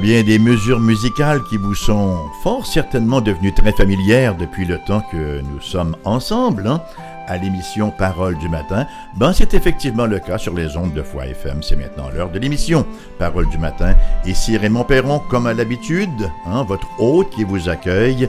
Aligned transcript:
Bien 0.00 0.22
des 0.22 0.38
mesures 0.38 0.78
musicales 0.78 1.42
qui 1.44 1.56
vous 1.56 1.74
sont 1.74 2.18
fort 2.42 2.66
certainement 2.66 3.22
devenues 3.22 3.54
très 3.54 3.72
familières 3.72 4.36
depuis 4.36 4.66
le 4.66 4.78
temps 4.78 5.00
que 5.10 5.40
nous 5.40 5.60
sommes 5.62 5.96
ensemble 6.04 6.66
hein, 6.66 6.82
à 7.26 7.38
l'émission 7.38 7.90
Parole 7.90 8.36
du 8.36 8.48
matin. 8.48 8.86
Ben, 9.16 9.32
c'est 9.32 9.54
effectivement 9.54 10.04
le 10.04 10.18
cas 10.18 10.36
sur 10.36 10.54
les 10.54 10.76
ondes 10.76 10.92
de 10.92 11.02
Foi 11.02 11.26
FM. 11.28 11.62
C'est 11.62 11.76
maintenant 11.76 12.10
l'heure 12.14 12.28
de 12.28 12.38
l'émission 12.38 12.84
Parole 13.18 13.48
du 13.48 13.56
matin. 13.56 13.94
Ici 14.26 14.58
Raymond 14.58 14.84
Perron, 14.84 15.18
comme 15.30 15.46
à 15.46 15.54
l'habitude, 15.54 16.30
hein, 16.46 16.62
votre 16.62 16.88
hôte 16.98 17.30
qui 17.30 17.44
vous 17.44 17.70
accueille. 17.70 18.28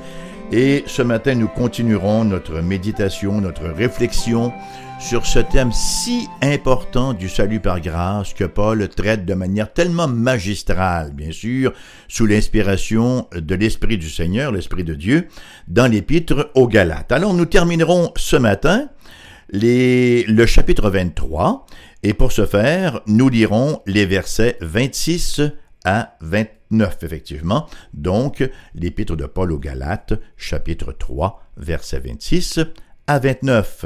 Et 0.52 0.86
ce 0.88 1.02
matin, 1.02 1.36
nous 1.36 1.50
continuerons 1.50 2.24
notre 2.24 2.62
méditation, 2.62 3.42
notre 3.42 3.68
réflexion 3.68 4.54
sur 4.98 5.26
ce 5.26 5.40
thème 5.40 5.74
si 5.74 6.28
important 6.42 7.12
du 7.12 7.28
salut 7.28 7.60
par 7.60 7.82
grâce 7.82 8.34
que 8.34 8.46
Paul 8.46 8.88
traite 8.88 9.26
de 9.26 9.34
manière 9.34 9.74
tellement 9.74 10.08
magistrale, 10.08 11.12
bien 11.12 11.34
sûr, 11.34 11.74
sous 12.08 12.26
l'inspiration 12.26 13.28
de 13.36 13.56
l'Esprit 13.56 13.98
du 13.98 14.10
Seigneur, 14.10 14.54
l'Esprit 14.54 14.86
de 14.86 14.94
Dieu, 14.94 15.28
dans 15.68 15.92
l'Épître 15.92 16.50
aux 16.56 16.68
Galates. 16.68 17.12
Alors 17.12 17.34
nous 17.34 17.46
terminerons 17.46 18.14
ce 18.16 18.38
matin 18.38 18.88
le 19.52 20.46
chapitre 20.46 20.90
23, 20.90 21.66
et 22.04 22.14
pour 22.14 22.32
ce 22.32 22.46
faire, 22.46 23.02
nous 23.06 23.28
lirons 23.28 23.82
les 23.86 24.06
versets 24.06 24.58
26 24.62 25.42
à 25.84 26.16
29, 26.22 26.57
effectivement. 26.72 27.68
Donc, 27.94 28.48
l'Épître 28.76 29.16
de 29.16 29.26
Paul 29.26 29.52
aux 29.52 29.60
Galates, 29.60 30.14
chapitre 30.36 30.92
3, 30.92 31.44
versets 31.58 32.00
26 32.00 32.60
à 33.08 33.20
29. 33.20 33.86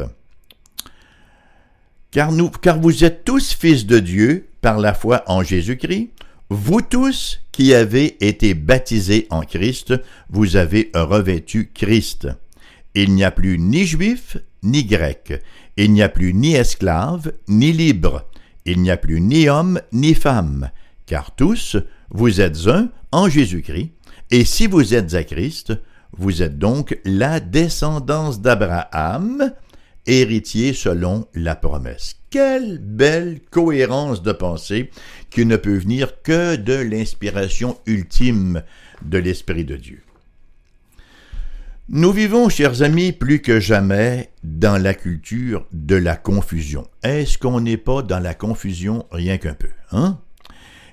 Car, 2.12 2.32
nous, 2.32 2.50
car 2.50 2.80
vous 2.80 3.04
êtes 3.04 3.24
tous 3.24 3.54
fils 3.54 3.86
de 3.86 4.00
Dieu 4.00 4.50
par 4.62 4.80
la 4.80 4.94
foi 4.94 5.24
en 5.28 5.44
Jésus-Christ, 5.44 6.10
vous 6.50 6.82
tous 6.82 7.40
qui 7.54 7.74
avez 7.74 8.18
été 8.28 8.54
baptisés 8.54 9.28
en 9.30 9.44
Christ, 9.44 9.94
vous 10.30 10.58
avez 10.58 10.92
revêtu 10.94 11.72
Christ. 11.74 12.28
Il 12.94 13.14
n'y 13.14 13.24
a 13.24 13.32
plus 13.32 13.58
ni 13.58 13.86
juif 13.86 14.36
ni 14.62 14.84
grec, 14.84 15.42
il 15.78 15.94
n'y 15.94 16.04
a 16.04 16.10
plus 16.10 16.34
ni 16.34 16.54
esclave 16.56 17.32
ni 17.48 17.72
libre, 17.72 18.28
il 18.66 18.82
n'y 18.82 18.92
a 18.92 18.98
plus 18.98 19.22
ni 19.22 19.48
homme 19.48 19.80
ni 19.94 20.14
femme, 20.14 20.70
car 21.06 21.34
tous, 21.34 21.78
vous 22.12 22.42
êtes 22.42 22.68
un 22.68 22.90
en 23.12 23.30
Jésus-Christ, 23.30 23.92
et 24.30 24.46
si 24.46 24.68
vous 24.68 24.94
êtes 24.94 25.14
à 25.14 25.24
Christ, 25.24 25.74
vous 26.14 26.42
êtes 26.42 26.58
donc 26.58 27.00
la 27.06 27.40
descendance 27.40 28.42
d'Abraham, 28.42 29.52
héritier 30.06 30.74
selon 30.74 31.28
la 31.34 31.56
promesse. 31.56 32.16
Quelle 32.30 32.80
belle 32.80 33.40
cohérence 33.50 34.22
de 34.24 34.32
pensée 34.32 34.90
qui 35.30 35.46
ne 35.46 35.56
peut 35.56 35.78
venir 35.78 36.22
que 36.22 36.56
de 36.56 36.74
l'inspiration 36.74 37.78
ultime 37.86 38.64
de 39.04 39.18
l'Esprit 39.18 39.66
de 39.66 39.78
Dieu. 39.78 40.04
Nous 41.90 42.12
vivons, 42.12 42.48
chers 42.48 42.84
amis, 42.84 43.12
plus 43.12 43.42
que 43.42 43.60
jamais 43.60 44.30
dans 44.44 44.82
la 44.82 44.94
culture 44.94 45.66
de 45.74 45.96
la 45.96 46.16
confusion. 46.16 46.88
Est-ce 47.04 47.38
qu'on 47.38 47.60
n'est 47.60 47.78
pas 47.78 48.02
dans 48.02 48.20
la 48.20 48.34
confusion 48.34 49.06
rien 49.12 49.38
qu'un 49.38 49.56
peu, 49.56 49.70
hein? 49.92 50.20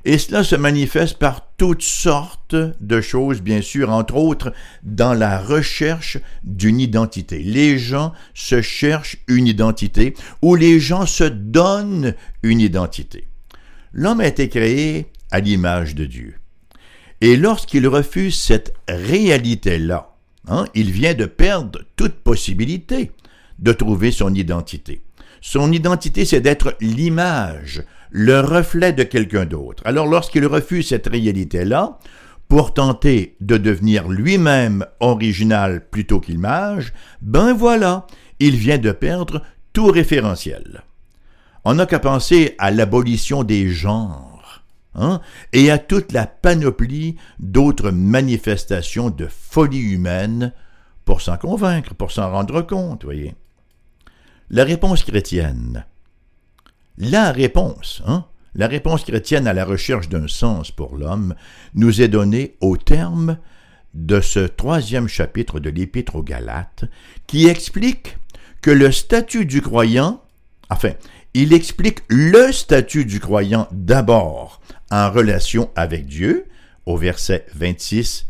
Et 0.05 0.19
cela 0.19 0.45
se 0.45 0.57
manifeste 0.57 1.19
par 1.19 1.49
toutes 1.57 1.83
sortes 1.83 2.55
de 2.81 3.01
choses, 3.01 3.43
bien 3.43 3.63
sûr, 3.63 3.91
entre 3.91 4.17
autres 4.17 4.53
dans 4.83 5.13
la 5.13 5.41
recherche 5.41 6.19
d'une 6.45 6.81
identité. 6.81 7.41
Les 7.41 7.79
gens 7.79 8.13
se 8.35 8.63
cherchent 8.63 9.19
une 9.27 9.47
identité 9.47 10.15
ou 10.41 10.55
les 10.55 10.81
gens 10.81 11.07
se 11.07 11.25
donnent 11.25 12.15
une 12.43 12.61
identité. 12.61 13.27
L'homme 13.93 14.21
a 14.21 14.27
été 14.27 14.49
créé 14.49 15.07
à 15.31 15.41
l'image 15.41 15.95
de 15.95 16.05
Dieu. 16.05 16.35
Et 17.21 17.37
lorsqu'il 17.37 17.89
refuse 17.89 18.39
cette 18.39 18.75
réalité-là, 18.89 20.15
hein, 20.47 20.67
il 20.75 20.91
vient 20.91 21.15
de 21.15 21.27
perdre 21.27 21.81
toute 21.97 22.15
possibilité 22.15 23.11
de 23.59 23.73
trouver 23.73 24.13
son 24.13 24.35
identité. 24.35 25.03
Son 25.41 25.73
identité, 25.73 26.25
c'est 26.25 26.41
d'être 26.41 26.77
l'image, 26.81 27.83
le 28.11 28.41
reflet 28.41 28.93
de 28.93 29.03
quelqu'un 29.03 29.45
d'autre. 29.45 29.83
Alors 29.87 30.07
lorsqu'il 30.07 30.47
refuse 30.47 30.89
cette 30.89 31.09
réalité-là, 31.09 31.99
pour 32.49 32.73
tenter 32.73 33.37
de 33.41 33.59
devenir 33.59 34.09
lui-même 34.09 34.87
original 35.01 35.87
plutôt 35.89 36.19
qu'image, 36.19 36.95
ben 37.21 37.53
voilà, 37.53 38.07
il 38.41 38.57
vient 38.57 38.79
de 38.79 38.93
perdre 38.93 39.43
tout 39.73 39.87
référentiel. 39.87 40.83
On 41.65 41.75
n'a 41.75 41.87
qu'à 41.87 41.99
penser 41.99 42.55
à 42.59 42.71
l'abolition 42.71 43.45
des 43.45 43.69
genres, 43.69 44.63
hein, 44.95 45.21
et 45.53 45.71
à 45.71 45.79
toute 45.79 46.13
la 46.13 46.27
panoplie 46.27 47.17
d'autres 47.39 47.91
manifestations 47.91 49.11
de 49.11 49.27
folie 49.27 49.93
humaine 49.93 50.53
pour 51.05 51.21
s'en 51.21 51.37
convaincre, 51.37 51.95
pour 51.95 52.11
s'en 52.11 52.31
rendre 52.31 52.63
compte, 52.63 53.05
voyez. 53.05 53.35
La 54.51 54.65
réponse 54.65 55.05
chrétienne, 55.05 55.85
la 56.99 57.33
réponse, 57.33 58.03
hein, 58.07 58.25
la 58.55 58.67
réponse 58.67 59.05
chrétienne 59.05 59.47
à 59.47 59.53
la 59.53 59.65
recherche 59.65 60.09
d'un 60.09 60.27
sens 60.27 60.71
pour 60.71 60.97
l'homme 60.97 61.35
nous 61.75 62.03
est 62.03 62.09
donnée 62.09 62.57
au 62.61 62.77
terme 62.77 63.39
de 63.95 64.21
ce 64.21 64.41
troisième 64.41 65.09
chapitre 65.09 65.61
de 65.61 65.71
l'Épître 65.71 66.17
aux 66.17 66.23
Galates, 66.23 66.85
qui 67.27 67.47
explique 67.47 68.17
que 68.61 68.71
le 68.71 68.91
statut 68.91 69.47
du 69.47 69.63
croyant, 69.63 70.23
enfin, 70.71 70.93
il 71.35 71.53
explique 71.53 72.01
le 72.09 72.53
statut 72.53 73.05
du 73.05 73.21
croyant 73.21 73.69
d'abord 73.71 74.61
en 74.91 75.11
relation 75.11 75.71
avec 75.77 76.07
Dieu, 76.07 76.47
au 76.87 76.97
verset 76.97 77.47
26 77.55 78.27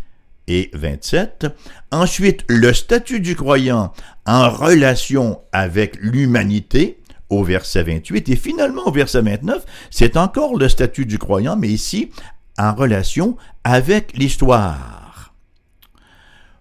et 0.48 0.70
27, 0.74 1.46
ensuite 1.90 2.44
le 2.48 2.72
statut 2.72 3.20
du 3.20 3.36
croyant 3.36 3.92
en 4.26 4.50
relation 4.50 5.40
avec 5.52 5.96
l'humanité, 6.00 6.98
au 7.30 7.44
verset 7.44 7.82
28, 7.82 8.28
et 8.28 8.36
finalement 8.36 8.86
au 8.86 8.92
verset 8.92 9.22
29, 9.22 9.64
c'est 9.90 10.16
encore 10.16 10.56
le 10.56 10.68
statut 10.68 11.06
du 11.06 11.18
croyant, 11.18 11.56
mais 11.56 11.68
ici 11.68 12.10
en 12.58 12.74
relation 12.74 13.36
avec 13.64 14.16
l'histoire. 14.16 15.34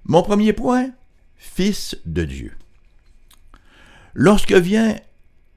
Mon 0.06 0.24
premier 0.24 0.54
point, 0.54 0.92
fils 1.36 1.98
de 2.06 2.24
Dieu. 2.24 2.54
Lorsque 4.14 4.54
vient 4.54 4.96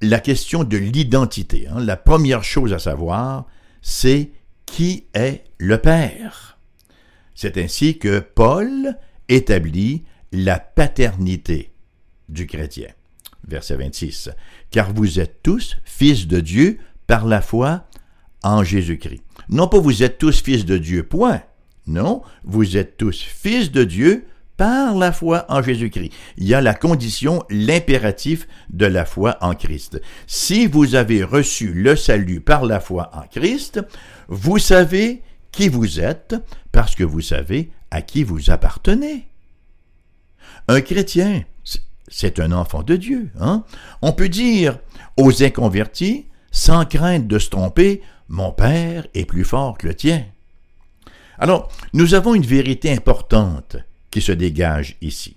la 0.00 0.20
question 0.20 0.64
de 0.64 0.76
l'identité, 0.76 1.68
hein, 1.68 1.80
la 1.80 1.96
première 1.96 2.44
chose 2.44 2.72
à 2.72 2.78
savoir, 2.78 3.46
c'est 3.82 4.30
qui 4.66 5.04
est 5.14 5.44
le 5.58 5.78
Père. 5.78 6.58
C'est 7.34 7.58
ainsi 7.58 7.98
que 7.98 8.20
Paul 8.20 8.96
établit 9.28 10.04
la 10.32 10.58
paternité 10.58 11.72
du 12.28 12.46
chrétien 12.46 12.88
verset 13.50 13.76
26. 13.76 14.30
Car 14.70 14.92
vous 14.92 15.20
êtes 15.20 15.42
tous 15.42 15.76
fils 15.84 16.26
de 16.26 16.40
Dieu 16.40 16.78
par 17.06 17.26
la 17.26 17.42
foi 17.42 17.86
en 18.42 18.64
Jésus-Christ. 18.64 19.22
Non 19.48 19.68
pas 19.68 19.78
vous 19.78 20.02
êtes 20.02 20.18
tous 20.18 20.40
fils 20.42 20.64
de 20.64 20.78
Dieu, 20.78 21.02
point. 21.02 21.42
Non, 21.86 22.22
vous 22.44 22.76
êtes 22.76 22.96
tous 22.96 23.20
fils 23.20 23.72
de 23.72 23.84
Dieu 23.84 24.26
par 24.56 24.94
la 24.94 25.10
foi 25.10 25.46
en 25.48 25.62
Jésus-Christ. 25.62 26.12
Il 26.36 26.46
y 26.46 26.54
a 26.54 26.60
la 26.60 26.74
condition, 26.74 27.42
l'impératif 27.48 28.46
de 28.68 28.86
la 28.86 29.06
foi 29.06 29.38
en 29.40 29.54
Christ. 29.54 30.00
Si 30.26 30.66
vous 30.66 30.94
avez 30.94 31.24
reçu 31.24 31.72
le 31.72 31.96
salut 31.96 32.40
par 32.40 32.64
la 32.64 32.78
foi 32.78 33.10
en 33.14 33.22
Christ, 33.22 33.80
vous 34.28 34.58
savez 34.58 35.22
qui 35.50 35.68
vous 35.68 35.98
êtes 35.98 36.36
parce 36.72 36.94
que 36.94 37.04
vous 37.04 37.22
savez 37.22 37.70
à 37.90 38.02
qui 38.02 38.22
vous 38.22 38.50
appartenez. 38.50 39.26
Un 40.68 40.80
chrétien, 40.82 41.42
c'est 42.10 42.40
un 42.40 42.52
enfant 42.52 42.82
de 42.82 42.96
Dieu. 42.96 43.30
Hein? 43.40 43.64
On 44.02 44.12
peut 44.12 44.28
dire 44.28 44.78
aux 45.16 45.42
inconvertis, 45.42 46.26
sans 46.50 46.84
crainte 46.84 47.28
de 47.28 47.38
se 47.38 47.48
tromper, 47.48 48.02
mon 48.28 48.50
Père 48.52 49.06
est 49.14 49.24
plus 49.24 49.44
fort 49.44 49.78
que 49.78 49.86
le 49.86 49.94
tien. 49.94 50.24
Alors, 51.38 51.70
nous 51.94 52.14
avons 52.14 52.34
une 52.34 52.44
vérité 52.44 52.92
importante 52.92 53.76
qui 54.10 54.20
se 54.20 54.32
dégage 54.32 54.96
ici. 55.00 55.36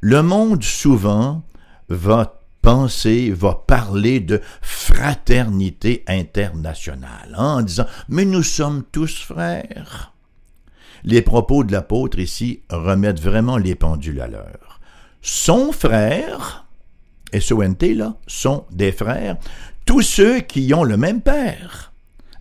Le 0.00 0.22
monde 0.22 0.62
souvent 0.62 1.42
va 1.88 2.40
penser, 2.62 3.30
va 3.30 3.54
parler 3.66 4.20
de 4.20 4.40
fraternité 4.62 6.04
internationale, 6.06 7.34
hein, 7.36 7.56
en 7.56 7.62
disant 7.62 7.86
Mais 8.08 8.24
nous 8.24 8.42
sommes 8.42 8.84
tous 8.92 9.22
frères. 9.22 10.12
Les 11.02 11.20
propos 11.20 11.64
de 11.64 11.72
l'apôtre 11.72 12.18
ici 12.18 12.62
remettent 12.70 13.20
vraiment 13.20 13.56
les 13.56 13.74
pendules 13.74 14.20
à 14.20 14.28
l'heure 14.28 14.74
son 15.24 15.72
frère, 15.72 16.66
S-O-N-T 17.32 17.94
là, 17.94 18.18
sont 18.26 18.66
des 18.70 18.92
frères, 18.92 19.38
tous 19.86 20.02
ceux 20.02 20.40
qui 20.40 20.74
ont 20.74 20.84
le 20.84 20.98
même 20.98 21.22
père, 21.22 21.94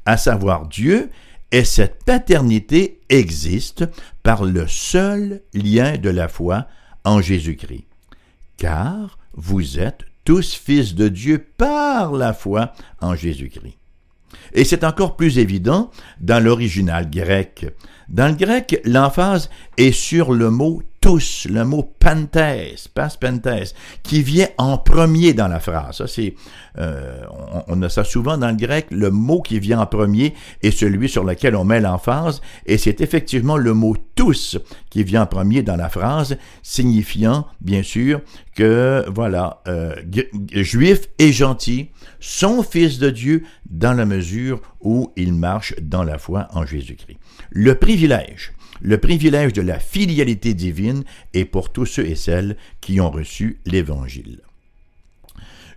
à 0.06 0.18
savoir 0.18 0.68
Dieu, 0.68 1.10
et 1.54 1.64
cette 1.64 2.04
paternité 2.04 3.00
existe 3.08 3.86
par 4.22 4.44
le 4.44 4.68
seul 4.68 5.42
lien 5.54 5.98
de 5.98 6.10
la 6.10 6.28
foi 6.28 6.68
en 7.06 7.22
Jésus-Christ. 7.22 7.88
Car 8.58 9.18
vous 9.34 9.80
êtes 9.80 10.02
tous 10.26 10.54
fils 10.54 10.94
de 10.94 11.08
Dieu 11.08 11.46
par 11.58 12.12
la 12.12 12.34
foi 12.34 12.74
en 13.00 13.16
Jésus-Christ. 13.16 13.78
Et 14.52 14.66
c'est 14.66 14.84
encore 14.84 15.16
plus 15.16 15.38
évident 15.38 15.90
dans 16.20 16.44
l'original 16.44 17.10
grec. 17.10 17.66
Dans 18.10 18.28
le 18.28 18.36
grec, 18.36 18.82
l'emphase 18.86 19.50
est 19.78 19.92
sur 19.92 20.34
le 20.34 20.50
mot 20.50 20.82
tous, 21.04 21.48
le 21.50 21.66
mot 21.66 21.84
panthèse, 22.00 22.88
pas 22.88 23.10
panthèse, 23.10 23.76
qui 24.04 24.24
vient 24.24 24.48
en 24.58 24.78
premier 24.78 25.34
dans 25.34 25.50
la 25.50 25.60
phrase. 25.60 25.98
Ça, 25.98 26.08
c'est, 26.08 26.34
euh, 26.78 27.26
on, 27.68 27.82
a 27.82 27.90
ça 27.90 28.06
souvent 28.06 28.38
dans 28.38 28.48
le 28.48 28.56
grec, 28.56 28.88
le 28.90 29.12
mot 29.12 29.42
qui 29.42 29.60
vient 29.60 29.82
en 29.82 29.86
premier 29.86 30.34
est 30.62 30.72
celui 30.72 31.10
sur 31.10 31.26
lequel 31.26 31.58
on 31.58 31.66
met 31.66 31.82
l'emphase, 31.82 32.42
et 32.66 32.78
c'est 32.78 33.02
effectivement 33.02 33.58
le 33.58 33.74
mot 33.74 33.98
tous 34.16 34.58
qui 34.90 35.04
vient 35.04 35.24
en 35.24 35.26
premier 35.26 35.62
dans 35.62 35.76
la 35.76 35.90
phrase, 35.90 36.38
signifiant, 36.62 37.48
bien 37.60 37.84
sûr, 37.84 38.22
que, 38.56 39.04
voilà, 39.14 39.62
euh, 39.68 39.94
juif 40.54 41.10
et 41.20 41.34
gentil 41.34 41.90
sont 42.22 42.64
fils 42.64 42.98
de 42.98 43.10
Dieu 43.10 43.44
dans 43.70 43.94
la 43.94 44.06
mesure 44.06 44.62
où 44.84 45.12
ils 45.16 45.34
marchent 45.34 45.76
dans 45.82 46.04
la 46.04 46.18
foi 46.18 46.48
en 46.52 46.66
Jésus-Christ. 46.66 47.18
Le 47.52 47.76
privilège 47.76 48.54
le 48.82 48.98
privilège 48.98 49.54
de 49.54 49.62
la 49.62 49.80
filialité 49.80 50.54
divine 50.54 51.04
est 51.34 51.46
pour 51.46 51.72
tous 51.72 51.86
ceux 51.86 52.06
et 52.06 52.16
celles 52.16 52.58
qui 52.82 53.00
ont 53.00 53.12
reçu 53.12 53.60
l'Évangile. 53.66 54.42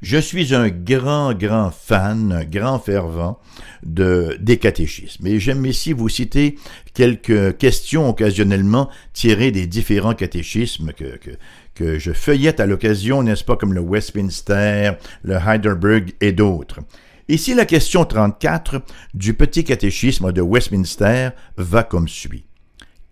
Je 0.03 0.19
suis 0.19 0.55
un 0.55 0.69
grand, 0.69 1.33
grand 1.33 1.71
fan, 1.71 2.33
un 2.33 2.45
grand 2.45 2.79
fervent 2.79 3.39
de, 3.85 4.37
des 4.41 4.59
catéchismes. 4.59 5.27
Et 5.27 5.41
j'aime 5.41 5.65
ici 5.65 5.93
vous 5.93 6.09
citer 6.09 6.57
quelques 6.95 7.57
questions 7.57 8.09
occasionnellement 8.09 8.91
tirées 9.15 9.53
des 9.53 9.67
différents 9.67 10.15
catéchismes 10.15 10.93
que, 10.93 11.99
je 11.99 12.13
feuillette 12.13 12.61
à 12.61 12.67
l'occasion, 12.67 13.23
n'est-ce 13.23 13.45
pas, 13.45 13.57
comme 13.57 13.75
le 13.75 13.81
Westminster, 13.81 14.93
le 15.23 15.37
Heidelberg 15.37 16.13
et 16.21 16.33
d'autres. 16.33 16.81
Ici, 17.29 17.55
la 17.55 17.67
question 17.67 18.05
34 18.05 18.83
du 19.15 19.35
petit 19.35 19.65
catéchisme 19.65 20.33
de 20.33 20.41
Westminster 20.41 21.31
va 21.57 21.83
comme 21.83 22.07
suit. 22.07 22.45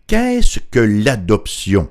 Qu'est-ce 0.06 0.61
que 0.61 0.78
l'adoption? 0.78 1.90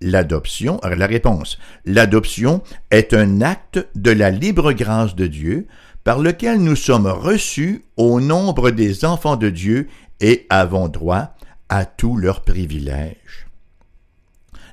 L'adoption, 0.00 0.80
la 0.82 1.06
réponse, 1.06 1.58
l'adoption 1.84 2.62
est 2.90 3.12
un 3.12 3.42
acte 3.42 3.86
de 3.94 4.10
la 4.10 4.30
libre 4.30 4.72
grâce 4.72 5.14
de 5.14 5.26
Dieu 5.26 5.66
par 6.02 6.18
lequel 6.18 6.62
nous 6.62 6.76
sommes 6.76 7.06
reçus 7.06 7.84
au 7.96 8.20
nombre 8.20 8.70
des 8.70 9.04
enfants 9.04 9.36
de 9.36 9.50
Dieu 9.50 9.88
et 10.20 10.46
avons 10.48 10.88
droit 10.88 11.34
à 11.68 11.84
tous 11.84 12.16
leurs 12.16 12.42
privilèges. 12.42 13.46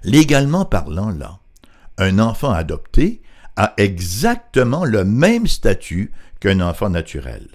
Légalement 0.04 0.66
parlant, 0.66 1.10
là, 1.10 1.40
un 1.98 2.20
enfant 2.20 2.52
adopté 2.52 3.22
a 3.58 3.74
exactement 3.78 4.86
le 4.86 5.04
même 5.04 5.48
statut 5.48 6.12
qu'un 6.42 6.60
enfant 6.60 6.90
naturel. 6.90 7.48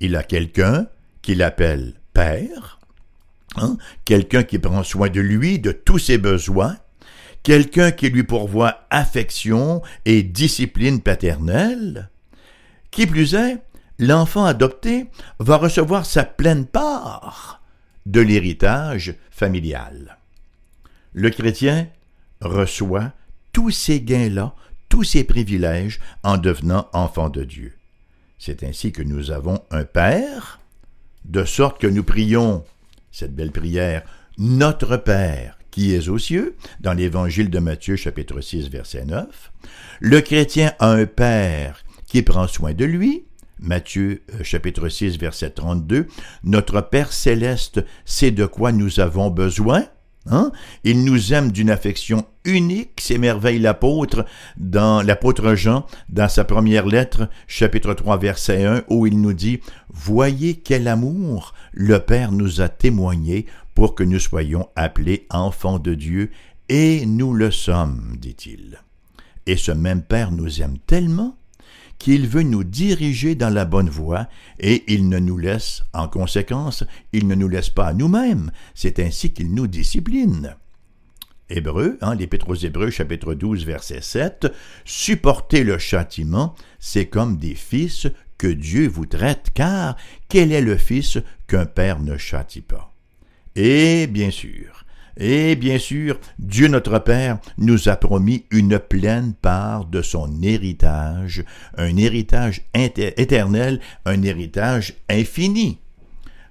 Il 0.00 0.16
a 0.16 0.22
quelqu'un 0.22 0.86
qu'il 1.20 1.42
appelle 1.42 1.92
père, 2.14 2.76
Hein? 3.56 3.76
quelqu'un 4.04 4.42
qui 4.42 4.58
prend 4.58 4.82
soin 4.82 5.08
de 5.08 5.20
lui, 5.20 5.58
de 5.58 5.72
tous 5.72 5.98
ses 5.98 6.18
besoins, 6.18 6.76
quelqu'un 7.42 7.90
qui 7.90 8.10
lui 8.10 8.22
pourvoit 8.22 8.86
affection 8.90 9.82
et 10.04 10.22
discipline 10.22 11.00
paternelle. 11.00 12.10
Qui 12.90 13.06
plus 13.06 13.34
est, 13.34 13.62
l'enfant 13.98 14.44
adopté 14.44 15.06
va 15.38 15.56
recevoir 15.56 16.06
sa 16.06 16.24
pleine 16.24 16.66
part 16.66 17.62
de 18.04 18.20
l'héritage 18.20 19.14
familial. 19.30 20.18
Le 21.12 21.30
chrétien 21.30 21.88
reçoit 22.40 23.12
tous 23.52 23.70
ces 23.70 24.00
gains-là, 24.00 24.54
tous 24.88 25.02
ces 25.02 25.24
privilèges 25.24 25.98
en 26.22 26.36
devenant 26.36 26.88
enfant 26.92 27.30
de 27.30 27.42
Dieu. 27.42 27.75
C'est 28.38 28.62
ainsi 28.62 28.92
que 28.92 29.02
nous 29.02 29.30
avons 29.30 29.60
un 29.70 29.84
Père, 29.84 30.60
de 31.24 31.44
sorte 31.44 31.80
que 31.80 31.86
nous 31.86 32.04
prions 32.04 32.64
cette 33.10 33.34
belle 33.34 33.52
prière, 33.52 34.02
Notre 34.38 34.96
Père 34.96 35.56
qui 35.76 35.94
es 35.94 36.08
aux 36.08 36.18
cieux, 36.18 36.56
dans 36.80 36.94
l'évangile 36.94 37.50
de 37.50 37.58
Matthieu 37.58 37.96
chapitre 37.96 38.40
6 38.40 38.70
verset 38.70 39.04
9. 39.04 39.52
Le 40.00 40.22
chrétien 40.22 40.72
a 40.78 40.90
un 40.90 41.04
Père 41.04 41.84
qui 42.06 42.22
prend 42.22 42.46
soin 42.46 42.72
de 42.72 42.86
lui, 42.86 43.26
Matthieu 43.58 44.22
euh, 44.32 44.42
chapitre 44.42 44.88
6 44.88 45.18
verset 45.18 45.50
32, 45.50 46.06
Notre 46.44 46.80
Père 46.80 47.12
céleste 47.12 47.84
sait 48.06 48.30
de 48.30 48.46
quoi 48.46 48.72
nous 48.72 49.00
avons 49.00 49.28
besoin. 49.28 49.84
Hein? 50.28 50.50
Il 50.84 51.04
nous 51.04 51.32
aime 51.32 51.52
d'une 51.52 51.70
affection 51.70 52.26
unique, 52.44 53.00
s'émerveille 53.00 53.58
l'apôtre 53.58 54.24
dans 54.56 55.02
l'apôtre 55.02 55.54
Jean 55.54 55.86
dans 56.08 56.28
sa 56.28 56.44
première 56.44 56.86
lettre, 56.86 57.28
chapitre 57.46 57.94
3 57.94 58.18
verset 58.18 58.64
1 58.64 58.84
où 58.88 59.06
il 59.06 59.20
nous 59.20 59.32
dit 59.32 59.60
Voyez 59.90 60.54
quel 60.54 60.88
amour 60.88 61.54
le 61.72 61.98
Père 61.98 62.32
nous 62.32 62.60
a 62.60 62.68
témoigné 62.68 63.46
pour 63.74 63.94
que 63.94 64.04
nous 64.04 64.18
soyons 64.18 64.68
appelés 64.74 65.26
enfants 65.30 65.78
de 65.78 65.94
Dieu 65.94 66.30
et 66.68 67.06
nous 67.06 67.32
le 67.32 67.50
sommes, 67.50 68.16
dit-il. 68.18 68.78
Et 69.46 69.56
ce 69.56 69.70
même 69.70 70.02
Père 70.02 70.32
nous 70.32 70.62
aime 70.62 70.78
tellement 70.86 71.36
qu'il 71.98 72.26
veut 72.28 72.42
nous 72.42 72.64
diriger 72.64 73.34
dans 73.34 73.50
la 73.50 73.64
bonne 73.64 73.88
voie, 73.88 74.28
et 74.60 74.84
il 74.92 75.08
ne 75.08 75.18
nous 75.18 75.38
laisse, 75.38 75.82
en 75.92 76.08
conséquence, 76.08 76.84
il 77.12 77.26
ne 77.26 77.34
nous 77.34 77.48
laisse 77.48 77.70
pas 77.70 77.88
à 77.88 77.94
nous-mêmes, 77.94 78.50
c'est 78.74 78.98
ainsi 79.00 79.32
qu'il 79.32 79.54
nous 79.54 79.66
discipline. 79.66 80.56
Hébreu, 81.48 81.96
hein, 82.00 82.14
l'Épître 82.14 82.64
Hébreux, 82.64 82.90
chapitre 82.90 83.34
12, 83.34 83.64
verset 83.64 84.00
7, 84.00 84.48
supporter 84.84 85.62
le 85.62 85.78
châtiment, 85.78 86.54
c'est 86.80 87.06
comme 87.06 87.36
des 87.38 87.54
fils 87.54 88.08
que 88.36 88.48
Dieu 88.48 88.88
vous 88.88 89.06
traite, 89.06 89.50
car 89.54 89.96
quel 90.28 90.52
est 90.52 90.60
le 90.60 90.76
fils 90.76 91.18
qu'un 91.46 91.66
père 91.66 92.00
ne 92.00 92.16
châtie 92.16 92.62
pas? 92.62 92.92
Et 93.54 94.06
bien 94.06 94.30
sûr, 94.30 94.85
et 95.16 95.56
bien 95.56 95.78
sûr, 95.78 96.18
Dieu 96.38 96.68
notre 96.68 96.98
Père 96.98 97.38
nous 97.56 97.88
a 97.88 97.96
promis 97.96 98.44
une 98.50 98.78
pleine 98.78 99.34
part 99.34 99.86
de 99.86 100.02
son 100.02 100.42
héritage, 100.42 101.44
un 101.76 101.96
héritage 101.96 102.62
éternel, 102.74 103.80
un 104.04 104.22
héritage 104.22 104.94
infini. 105.08 105.78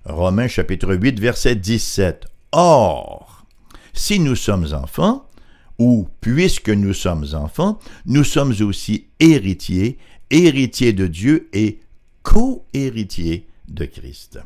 Romains 0.05 0.47
chapitre 0.47 0.95
8 0.95 1.19
verset 1.19 1.55
17. 1.55 2.25
Or, 2.51 3.45
si 3.93 4.19
nous 4.19 4.35
sommes 4.35 4.73
enfants, 4.73 5.29
ou 5.77 6.07
puisque 6.21 6.69
nous 6.69 6.93
sommes 6.93 7.27
enfants, 7.33 7.79
nous 8.05 8.23
sommes 8.23 8.53
aussi 8.61 9.07
héritiers, 9.19 9.97
héritiers 10.31 10.93
de 10.93 11.07
Dieu 11.07 11.49
et 11.53 11.79
co-héritiers 12.23 13.47
de 13.67 13.85
Christ 13.85 14.39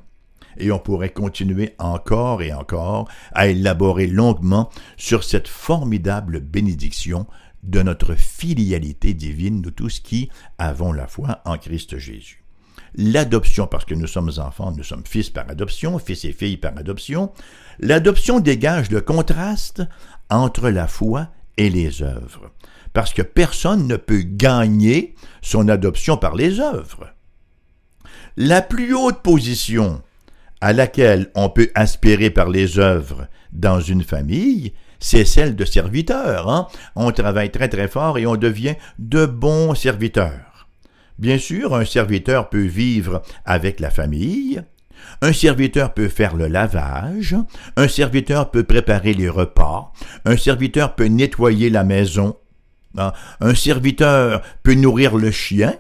et 0.60 0.72
on 0.72 0.80
pourrait 0.80 1.10
continuer 1.10 1.76
encore 1.80 2.42
et 2.42 2.54
encore 2.54 3.08
à 3.34 3.48
élaborer 3.48 4.08
longuement 4.08 4.70
sur 4.98 5.24
cette 5.24 5.48
formidable 5.48 6.40
bénédiction 6.40 7.26
de 7.64 7.82
notre 7.82 8.16
filialité 8.16 9.14
divine, 9.14 9.62
nous 9.62 9.72
tous 9.72 10.00
qui 10.00 10.30
avons 10.58 10.94
la 10.94 11.08
foi 11.08 11.42
en 11.46 11.58
Christ 11.58 11.98
Jésus. 11.98 12.44
L'adoption, 12.96 13.68
parce 13.68 13.86
que 13.86 13.94
nous 13.94 14.08
sommes 14.08 14.32
enfants, 14.38 14.72
nous 14.76 14.84
sommes 14.84 15.06
fils 15.06 15.30
par 15.30 15.50
adoption, 15.50 16.00
fils 16.00 16.26
et 16.26 16.32
filles 16.32 16.58
par 16.58 16.78
adoption, 16.78 17.32
l'adoption 17.80 18.40
dégage 18.40 18.90
le 18.90 19.02
contraste 19.02 19.84
entre 20.30 20.70
la 20.70 20.88
foi 20.88 21.28
et 21.58 21.70
les 21.70 22.02
œuvres, 22.02 22.52
parce 22.94 23.14
que 23.14 23.22
personne 23.22 23.88
ne 23.88 23.98
peut 23.98 24.24
gagner 24.24 25.16
son 25.42 25.68
adoption 25.68 26.18
par 26.18 26.36
les 26.36 26.60
œuvres. 26.60 27.14
La 28.38 28.62
plus 28.62 28.96
haute 28.96 29.22
position 29.22 30.02
à 30.62 30.74
laquelle 30.74 31.30
on 31.36 31.50
peut 31.50 31.70
aspirer 31.76 32.30
par 32.30 32.50
les 32.50 32.80
œuvres 32.80 33.28
dans 33.52 33.80
une 33.80 34.04
famille, 34.04 34.74
c'est 35.00 35.26
celle 35.26 35.56
de 35.56 35.66
serviteur. 35.66 36.50
Hein? 36.50 36.68
On 36.96 37.12
travaille 37.12 37.52
très 37.52 37.70
très 37.70 37.88
fort 37.88 38.18
et 38.18 38.26
on 38.26 38.36
devient 38.36 38.76
de 39.00 39.26
bons 39.26 39.74
serviteurs. 39.76 40.68
Bien 41.18 41.38
sûr, 41.38 41.76
un 41.76 41.86
serviteur 41.86 42.50
peut 42.50 42.66
vivre 42.66 43.22
avec 43.46 43.80
la 43.80 43.90
famille, 43.90 44.62
un 45.22 45.34
serviteur 45.34 45.94
peut 45.94 46.08
faire 46.08 46.36
le 46.36 46.48
lavage, 46.48 47.36
un 47.76 47.88
serviteur 47.88 48.52
peut 48.52 48.64
préparer 48.64 49.14
les 49.14 49.30
repas, 49.30 49.92
un 50.26 50.38
serviteur 50.38 50.96
peut 50.96 51.08
nettoyer 51.08 51.70
la 51.70 51.84
maison, 51.84 52.38
hein? 52.98 53.14
un 53.42 53.54
serviteur 53.54 54.42
peut 54.64 54.76
nourrir 54.76 55.16
le 55.18 55.32
chien, 55.32 55.76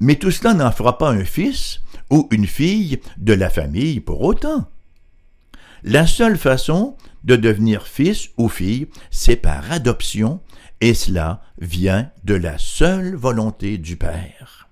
mais 0.00 0.16
tout 0.16 0.30
cela 0.30 0.54
n'en 0.54 0.70
fera 0.70 0.98
pas 0.98 1.10
un 1.10 1.24
fils 1.24 1.80
ou 2.10 2.28
une 2.30 2.46
fille 2.46 3.00
de 3.18 3.32
la 3.32 3.50
famille 3.50 4.00
pour 4.00 4.22
autant. 4.22 4.68
La 5.84 6.06
seule 6.06 6.36
façon 6.36 6.96
de 7.24 7.36
devenir 7.36 7.86
fils 7.86 8.30
ou 8.36 8.48
fille, 8.48 8.88
c'est 9.10 9.36
par 9.36 9.70
adoption, 9.70 10.40
et 10.80 10.94
cela 10.94 11.42
vient 11.60 12.10
de 12.24 12.34
la 12.34 12.58
seule 12.58 13.14
volonté 13.14 13.78
du 13.78 13.96
Père. 13.96 14.68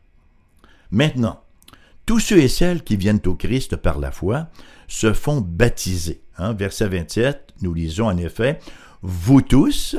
Maintenant, 0.91 1.41
tous 2.07 2.21
ceux 2.21 2.39
et 2.39 2.49
celles 2.49 2.83
qui 2.83 2.97
viennent 2.97 3.21
au 3.27 3.35
Christ 3.35 3.77
par 3.77 3.99
la 3.99 4.13
foi 4.13 4.49
se 4.89 5.13
font 5.13 5.41
baptiser. 5.41 6.23
Hein, 6.39 6.53
verset 6.53 6.89
27, 6.89 7.55
nous 7.63 7.75
lisons 7.75 8.07
en 8.07 8.17
effet, 8.17 8.61
Vous 9.03 9.41
tous 9.41 9.97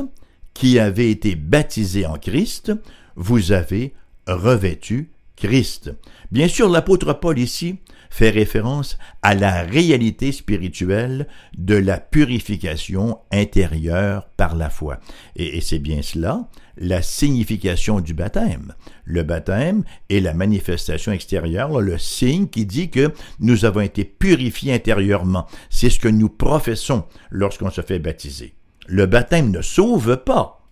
qui 0.53 0.79
avez 0.79 1.11
été 1.11 1.35
baptisés 1.35 2.05
en 2.05 2.17
Christ, 2.17 2.71
vous 3.15 3.51
avez 3.51 3.93
revêtu 4.27 5.11
Christ. 5.37 5.93
Bien 6.31 6.47
sûr, 6.47 6.67
l'apôtre 6.67 7.13
Paul 7.13 7.39
ici 7.39 7.77
fait 8.09 8.29
référence 8.29 8.97
à 9.21 9.35
la 9.35 9.61
réalité 9.61 10.31
spirituelle 10.31 11.27
de 11.57 11.75
la 11.75 11.99
purification 11.99 13.19
intérieure 13.31 14.29
par 14.37 14.55
la 14.55 14.69
foi. 14.69 14.99
Et, 15.35 15.61
c'est 15.61 15.79
bien 15.79 16.01
cela, 16.01 16.49
la 16.77 17.01
signification 17.01 17.99
du 17.99 18.13
baptême. 18.13 18.73
Le 19.05 19.23
baptême 19.23 19.83
est 20.09 20.19
la 20.19 20.33
manifestation 20.33 21.11
extérieure, 21.11 21.79
le 21.79 21.97
signe 21.97 22.47
qui 22.47 22.65
dit 22.65 22.89
que 22.89 23.13
nous 23.39 23.65
avons 23.65 23.81
été 23.81 24.03
purifiés 24.03 24.73
intérieurement. 24.73 25.47
C'est 25.69 25.89
ce 25.89 25.99
que 25.99 26.07
nous 26.07 26.29
professons 26.29 27.05
lorsqu'on 27.29 27.69
se 27.69 27.81
fait 27.81 27.99
baptiser. 27.99 28.55
Le 28.87 29.05
baptême 29.05 29.51
ne 29.51 29.61
sauve 29.61 30.17
pas? 30.17 30.66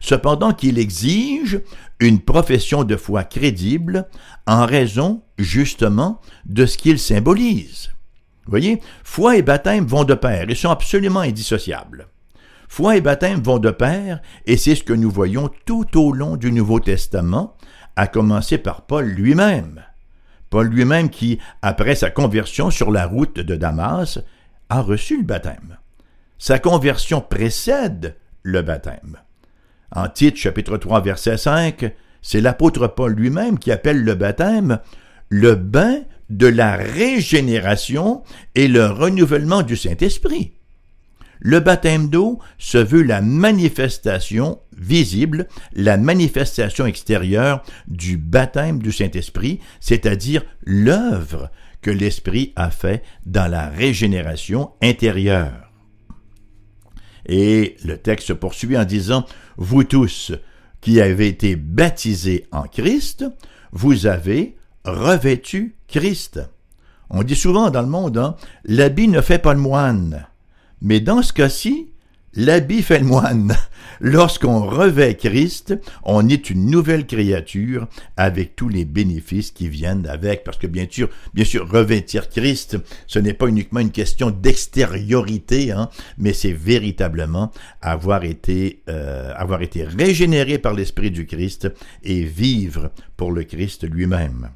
Cependant 0.00 0.52
qu'il 0.52 0.78
exige 0.78 1.60
une 2.00 2.20
profession 2.20 2.84
de 2.84 2.96
foi 2.96 3.24
crédible 3.24 4.08
en 4.46 4.66
raison 4.66 5.22
justement 5.38 6.20
de 6.46 6.66
ce 6.66 6.76
qu'il 6.76 6.98
symbolise. 6.98 7.90
Voyez, 8.46 8.80
foi 9.02 9.36
et 9.36 9.42
baptême 9.42 9.86
vont 9.86 10.04
de 10.04 10.14
pair 10.14 10.48
et 10.48 10.54
sont 10.54 10.70
absolument 10.70 11.20
indissociables. 11.20 12.08
Foi 12.68 12.96
et 12.96 13.00
baptême 13.00 13.40
vont 13.40 13.58
de 13.58 13.70
pair 13.70 14.20
et 14.46 14.56
c'est 14.56 14.74
ce 14.74 14.84
que 14.84 14.92
nous 14.92 15.10
voyons 15.10 15.50
tout 15.64 16.00
au 16.00 16.12
long 16.12 16.36
du 16.36 16.52
Nouveau 16.52 16.80
Testament, 16.80 17.56
à 17.96 18.06
commencer 18.06 18.58
par 18.58 18.82
Paul 18.82 19.06
lui-même. 19.06 19.82
Paul 20.50 20.68
lui-même 20.68 21.10
qui, 21.10 21.38
après 21.62 21.94
sa 21.94 22.10
conversion 22.10 22.70
sur 22.70 22.90
la 22.90 23.06
route 23.06 23.40
de 23.40 23.56
Damas, 23.56 24.20
a 24.68 24.80
reçu 24.80 25.18
le 25.18 25.24
baptême. 25.24 25.78
Sa 26.38 26.58
conversion 26.58 27.20
précède 27.20 28.16
le 28.42 28.62
baptême. 28.62 29.18
En 29.94 30.08
Tite 30.08 30.36
chapitre 30.36 30.76
3 30.76 31.00
verset 31.00 31.36
5, 31.36 31.92
c'est 32.22 32.40
l'apôtre 32.40 32.86
Paul 32.88 33.14
lui-même 33.14 33.58
qui 33.58 33.70
appelle 33.70 34.02
le 34.02 34.14
baptême 34.14 34.80
le 35.28 35.54
bain 35.54 36.02
de 36.30 36.46
la 36.46 36.76
régénération 36.76 38.22
et 38.54 38.68
le 38.68 38.86
renouvellement 38.86 39.62
du 39.62 39.76
Saint-Esprit. 39.76 40.52
Le 41.38 41.60
baptême 41.60 42.08
d'eau 42.08 42.38
se 42.58 42.78
veut 42.78 43.02
la 43.02 43.20
manifestation 43.20 44.58
visible, 44.76 45.48
la 45.74 45.96
manifestation 45.96 46.86
extérieure 46.86 47.62
du 47.88 48.16
baptême 48.16 48.80
du 48.80 48.90
Saint-Esprit, 48.90 49.60
c'est-à-dire 49.80 50.42
l'œuvre 50.64 51.50
que 51.82 51.90
l'Esprit 51.90 52.52
a 52.56 52.70
fait 52.70 53.02
dans 53.26 53.48
la 53.50 53.68
régénération 53.68 54.70
intérieure. 54.82 55.65
Et 57.26 57.76
le 57.84 57.96
texte 57.96 58.28
se 58.28 58.32
poursuit 58.32 58.78
en 58.78 58.84
disant, 58.84 59.24
Vous 59.56 59.84
tous 59.84 60.32
qui 60.80 61.00
avez 61.00 61.28
été 61.28 61.56
baptisés 61.56 62.46
en 62.52 62.62
Christ, 62.62 63.24
vous 63.72 64.06
avez 64.06 64.56
revêtu 64.84 65.74
Christ. 65.88 66.40
On 67.10 67.22
dit 67.22 67.36
souvent 67.36 67.70
dans 67.70 67.82
le 67.82 67.88
monde, 67.88 68.18
hein, 68.18 68.36
l'habit 68.64 69.08
ne 69.08 69.20
fait 69.20 69.38
pas 69.38 69.54
le 69.54 69.60
moine. 69.60 70.26
Mais 70.80 71.00
dans 71.00 71.22
ce 71.22 71.32
cas-ci, 71.32 71.88
L'habit 72.36 72.82
fait 72.82 72.98
le 72.98 73.06
moine. 73.06 73.56
Lorsqu'on 74.00 74.60
revêt 74.60 75.14
Christ, 75.14 75.74
on 76.04 76.28
est 76.28 76.50
une 76.50 76.66
nouvelle 76.66 77.06
créature 77.06 77.88
avec 78.18 78.54
tous 78.54 78.68
les 78.68 78.84
bénéfices 78.84 79.50
qui 79.50 79.68
viennent 79.68 80.06
avec. 80.06 80.44
Parce 80.44 80.58
que 80.58 80.66
bien 80.66 80.86
sûr, 80.88 81.08
bien 81.32 81.46
sûr, 81.46 81.66
revêtir 81.66 82.28
Christ, 82.28 82.76
ce 83.06 83.18
n'est 83.18 83.32
pas 83.32 83.46
uniquement 83.46 83.80
une 83.80 83.90
question 83.90 84.30
d'extériorité, 84.30 85.72
hein, 85.72 85.88
mais 86.18 86.34
c'est 86.34 86.52
véritablement 86.52 87.52
avoir 87.80 88.24
été, 88.24 88.82
euh, 88.90 89.32
avoir 89.34 89.62
été 89.62 89.84
régénéré 89.84 90.58
par 90.58 90.74
l'Esprit 90.74 91.10
du 91.10 91.24
Christ 91.24 91.72
et 92.04 92.22
vivre 92.22 92.90
pour 93.16 93.32
le 93.32 93.44
Christ 93.44 93.90
lui-même. 93.90 94.50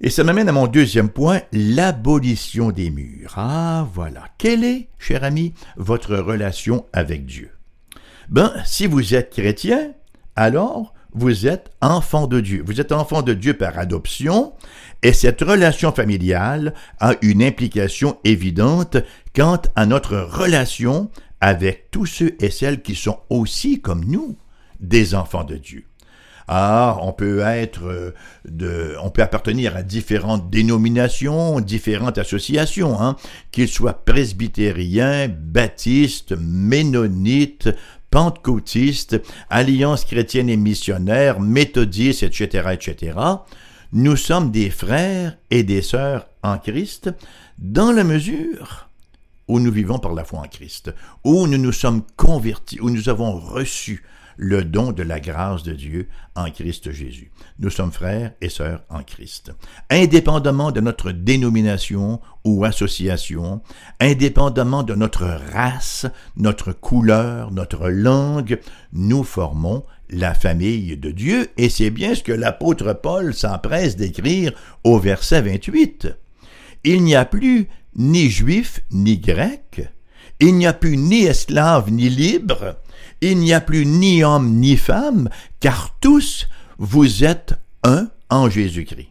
Et 0.00 0.10
ça 0.10 0.22
m'amène 0.22 0.48
à 0.48 0.52
mon 0.52 0.68
deuxième 0.68 1.08
point, 1.08 1.40
l'abolition 1.52 2.70
des 2.70 2.90
murs. 2.90 3.34
Ah 3.36 3.86
voilà. 3.92 4.24
Quelle 4.38 4.62
est, 4.62 4.88
cher 4.98 5.24
ami, 5.24 5.54
votre 5.76 6.16
relation 6.16 6.86
avec 6.92 7.26
Dieu? 7.26 7.50
Ben, 8.28 8.52
si 8.64 8.86
vous 8.86 9.14
êtes 9.14 9.30
chrétien, 9.30 9.92
alors 10.36 10.94
vous 11.14 11.48
êtes 11.48 11.70
enfant 11.80 12.28
de 12.28 12.38
Dieu. 12.38 12.62
Vous 12.64 12.80
êtes 12.80 12.92
enfant 12.92 13.22
de 13.22 13.34
Dieu 13.34 13.54
par 13.54 13.76
adoption, 13.76 14.52
et 15.02 15.12
cette 15.12 15.40
relation 15.40 15.90
familiale 15.90 16.74
a 17.00 17.14
une 17.22 17.42
implication 17.42 18.18
évidente 18.22 18.98
quant 19.34 19.60
à 19.74 19.84
notre 19.84 20.16
relation 20.16 21.10
avec 21.40 21.90
tous 21.90 22.06
ceux 22.06 22.36
et 22.38 22.50
celles 22.50 22.82
qui 22.82 22.94
sont 22.94 23.18
aussi, 23.30 23.80
comme 23.80 24.04
nous, 24.04 24.36
des 24.78 25.16
enfants 25.16 25.44
de 25.44 25.56
Dieu. 25.56 25.87
Ah, 26.50 26.96
on 27.02 27.12
peut 27.12 27.40
être 27.40 27.84
euh, 27.84 28.14
de, 28.48 28.94
on 29.02 29.10
peut 29.10 29.20
appartenir 29.20 29.76
à 29.76 29.82
différentes 29.82 30.48
dénominations, 30.48 31.60
différentes 31.60 32.16
associations, 32.16 32.98
hein, 33.00 33.16
qu'ils 33.52 33.68
soient 33.68 34.04
presbytériens, 34.04 35.28
baptistes, 35.28 36.34
ménonites, 36.40 37.68
pentecôtistes, 38.10 39.20
alliances 39.50 40.06
chrétiennes 40.06 40.48
et 40.48 40.56
missionnaires, 40.56 41.38
méthodistes, 41.38 42.22
etc., 42.22 42.68
etc. 42.72 43.18
Nous 43.92 44.16
sommes 44.16 44.50
des 44.50 44.70
frères 44.70 45.36
et 45.50 45.64
des 45.64 45.82
sœurs 45.82 46.28
en 46.42 46.56
Christ 46.56 47.10
dans 47.58 47.92
la 47.92 48.04
mesure 48.04 48.88
où 49.48 49.60
nous 49.60 49.72
vivons 49.72 49.98
par 49.98 50.14
la 50.14 50.24
foi 50.24 50.40
en 50.40 50.48
Christ, 50.48 50.94
où 51.24 51.46
nous 51.46 51.58
nous 51.58 51.72
sommes 51.72 52.02
convertis, 52.16 52.80
où 52.80 52.88
nous 52.90 53.10
avons 53.10 53.38
reçu 53.38 54.02
le 54.38 54.64
don 54.64 54.92
de 54.92 55.02
la 55.02 55.20
grâce 55.20 55.64
de 55.64 55.72
Dieu 55.72 56.08
en 56.36 56.50
Christ 56.50 56.92
Jésus. 56.92 57.32
Nous 57.58 57.70
sommes 57.70 57.92
frères 57.92 58.32
et 58.40 58.48
sœurs 58.48 58.84
en 58.88 59.02
Christ. 59.02 59.52
Indépendamment 59.90 60.70
de 60.70 60.80
notre 60.80 61.10
dénomination 61.10 62.20
ou 62.44 62.64
association, 62.64 63.60
indépendamment 64.00 64.84
de 64.84 64.94
notre 64.94 65.26
race, 65.52 66.06
notre 66.36 66.72
couleur, 66.72 67.50
notre 67.50 67.88
langue, 67.88 68.60
nous 68.92 69.24
formons 69.24 69.84
la 70.08 70.34
famille 70.34 70.96
de 70.96 71.10
Dieu, 71.10 71.48
et 71.58 71.68
c'est 71.68 71.90
bien 71.90 72.14
ce 72.14 72.22
que 72.22 72.32
l'apôtre 72.32 72.94
Paul 72.94 73.34
s'empresse 73.34 73.96
d'écrire 73.96 74.52
au 74.84 74.98
verset 74.98 75.42
28. 75.42 76.08
Il 76.84 77.02
n'y 77.02 77.16
a 77.16 77.24
plus 77.24 77.68
ni 77.96 78.30
juif 78.30 78.80
ni 78.90 79.18
grec, 79.18 79.90
il 80.40 80.56
n'y 80.56 80.66
a 80.66 80.72
plus 80.72 80.96
ni 80.96 81.24
esclave 81.24 81.90
ni 81.90 82.08
libre, 82.08 82.76
il 83.20 83.38
n'y 83.38 83.52
a 83.52 83.60
plus 83.60 83.86
ni 83.86 84.22
homme 84.22 84.54
ni 84.54 84.76
femme, 84.76 85.28
car 85.60 85.96
tous 86.00 86.46
vous 86.78 87.24
êtes 87.24 87.54
un 87.82 88.08
en 88.30 88.48
Jésus-Christ. 88.48 89.08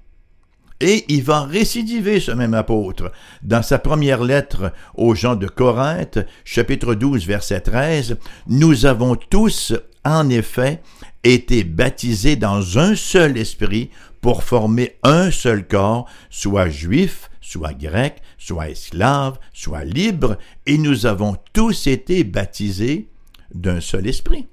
Et 0.79 1.05
il 1.07 1.23
va 1.23 1.41
récidiver 1.41 2.19
ce 2.19 2.31
même 2.31 2.53
apôtre 2.53 3.11
dans 3.41 3.63
sa 3.63 3.79
première 3.79 4.23
lettre 4.23 4.71
aux 4.93 5.15
gens 5.15 5.35
de 5.35 5.47
Corinthe, 5.47 6.19
chapitre 6.45 6.93
12, 6.93 7.25
verset 7.25 7.61
13, 7.61 8.17
Nous 8.47 8.85
avons 8.85 9.15
tous, 9.15 9.73
en 10.05 10.29
effet, 10.29 10.81
été 11.23 11.63
baptisés 11.63 12.35
dans 12.35 12.77
un 12.77 12.95
seul 12.95 13.37
esprit 13.37 13.89
pour 14.21 14.43
former 14.43 14.97
un 15.01 15.31
seul 15.31 15.67
corps, 15.67 16.07
soit 16.29 16.69
juif, 16.69 17.31
soit 17.47 17.73
grec, 17.73 18.21
soit 18.37 18.69
esclave, 18.69 19.39
soit 19.53 19.85
libre, 19.85 20.37
et 20.65 20.77
nous 20.77 21.05
avons 21.05 21.37
tous 21.53 21.87
été 21.87 22.25
baptisés 22.25 23.07
d'un 23.53 23.79
seul 23.79 24.05
esprit. 24.05 24.47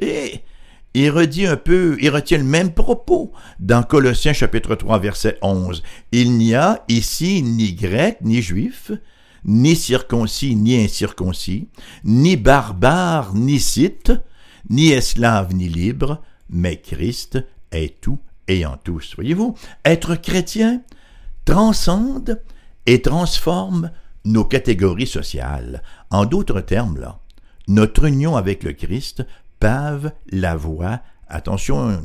Et 0.00 0.42
il 0.94 1.10
redit 1.10 1.46
un 1.46 1.56
peu, 1.56 1.96
il 2.00 2.10
retient 2.10 2.38
le 2.38 2.44
même 2.44 2.72
propos 2.72 3.32
dans 3.58 3.82
Colossiens 3.82 4.32
chapitre 4.32 4.76
3 4.76 5.00
verset 5.00 5.38
11. 5.42 5.82
Il 6.12 6.38
n'y 6.38 6.54
a 6.54 6.84
ici 6.86 7.42
ni 7.42 7.72
grec 7.72 8.18
ni 8.20 8.42
juif, 8.42 8.92
ni 9.44 9.74
circoncis 9.74 10.54
ni 10.54 10.84
incirconcis, 10.84 11.66
ni 12.04 12.36
barbare 12.36 13.34
ni 13.34 13.58
scythe, 13.58 14.12
ni 14.70 14.92
esclave 14.92 15.52
ni 15.52 15.68
libre, 15.68 16.22
mais 16.48 16.76
Christ 16.76 17.44
est 17.72 18.00
tout 18.00 18.20
et 18.46 18.64
en 18.66 18.76
tous. 18.76 19.14
Voyez-vous, 19.16 19.56
être 19.84 20.14
chrétien 20.14 20.82
transcende 21.44 22.42
et 22.86 23.02
transforme 23.02 23.90
nos 24.24 24.44
catégories 24.44 25.06
sociales. 25.06 25.82
En 26.10 26.26
d'autres 26.26 26.60
termes, 26.60 26.98
là, 26.98 27.18
notre 27.68 28.04
union 28.04 28.36
avec 28.36 28.62
le 28.62 28.72
Christ 28.72 29.24
pave 29.60 30.12
la 30.30 30.56
voie, 30.56 31.00
attention, 31.28 32.02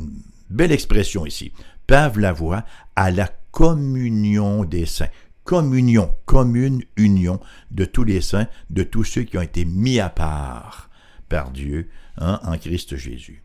belle 0.50 0.72
expression 0.72 1.26
ici, 1.26 1.52
pave 1.86 2.18
la 2.18 2.32
voie 2.32 2.64
à 2.96 3.10
la 3.10 3.28
communion 3.50 4.64
des 4.64 4.86
saints. 4.86 5.08
Communion, 5.44 6.14
commune 6.26 6.82
union 6.96 7.40
de 7.70 7.84
tous 7.84 8.04
les 8.04 8.20
saints, 8.20 8.48
de 8.70 8.82
tous 8.82 9.04
ceux 9.04 9.22
qui 9.22 9.38
ont 9.38 9.42
été 9.42 9.64
mis 9.64 9.98
à 9.98 10.10
part 10.10 10.90
par 11.28 11.50
Dieu 11.50 11.88
hein, 12.18 12.38
en 12.42 12.58
Christ 12.58 12.96
Jésus. 12.96 13.42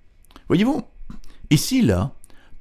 Voyez-vous, 0.48 0.84
ici, 1.50 1.82
là, 1.82 2.14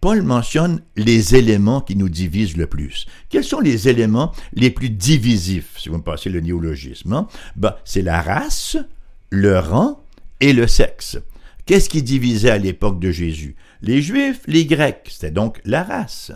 Paul 0.02 0.22
mentionne 0.22 0.80
les 0.96 1.36
éléments 1.36 1.80
qui 1.80 1.94
nous 1.94 2.08
divisent 2.08 2.56
le 2.56 2.66
plus. 2.66 3.06
Quels 3.28 3.44
sont 3.44 3.60
les 3.60 3.88
éléments 3.88 4.32
les 4.52 4.72
plus 4.72 4.90
divisifs, 4.90 5.78
si 5.78 5.88
vous 5.88 5.98
me 5.98 6.02
passez 6.02 6.28
le 6.28 6.40
néologisme? 6.40 7.12
Hein? 7.12 7.28
Ben, 7.54 7.76
c'est 7.84 8.02
la 8.02 8.20
race, 8.20 8.76
le 9.30 9.60
rang 9.60 10.02
et 10.40 10.52
le 10.52 10.66
sexe. 10.66 11.18
Qu'est-ce 11.66 11.88
qui 11.88 12.02
divisait 12.02 12.50
à 12.50 12.58
l'époque 12.58 12.98
de 12.98 13.12
Jésus? 13.12 13.54
Les 13.80 14.02
Juifs, 14.02 14.40
les 14.48 14.66
Grecs, 14.66 15.06
c'était 15.08 15.30
donc 15.30 15.60
la 15.64 15.84
race. 15.84 16.32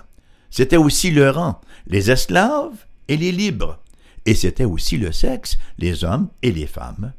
C'était 0.49 0.77
aussi 0.77 1.11
le 1.11 1.29
rang, 1.29 1.61
les 1.89 2.13
esclaves 2.13 2.87
et 3.09 3.17
les 3.17 3.33
libres. 3.33 3.81
Et 4.27 4.37
c'était 4.37 4.65
aussi 4.65 4.97
le 4.97 5.11
sexe, 5.11 5.59
les 5.79 6.05
hommes 6.05 6.29
et 6.43 6.53
les 6.53 6.69
femmes. 6.69 7.13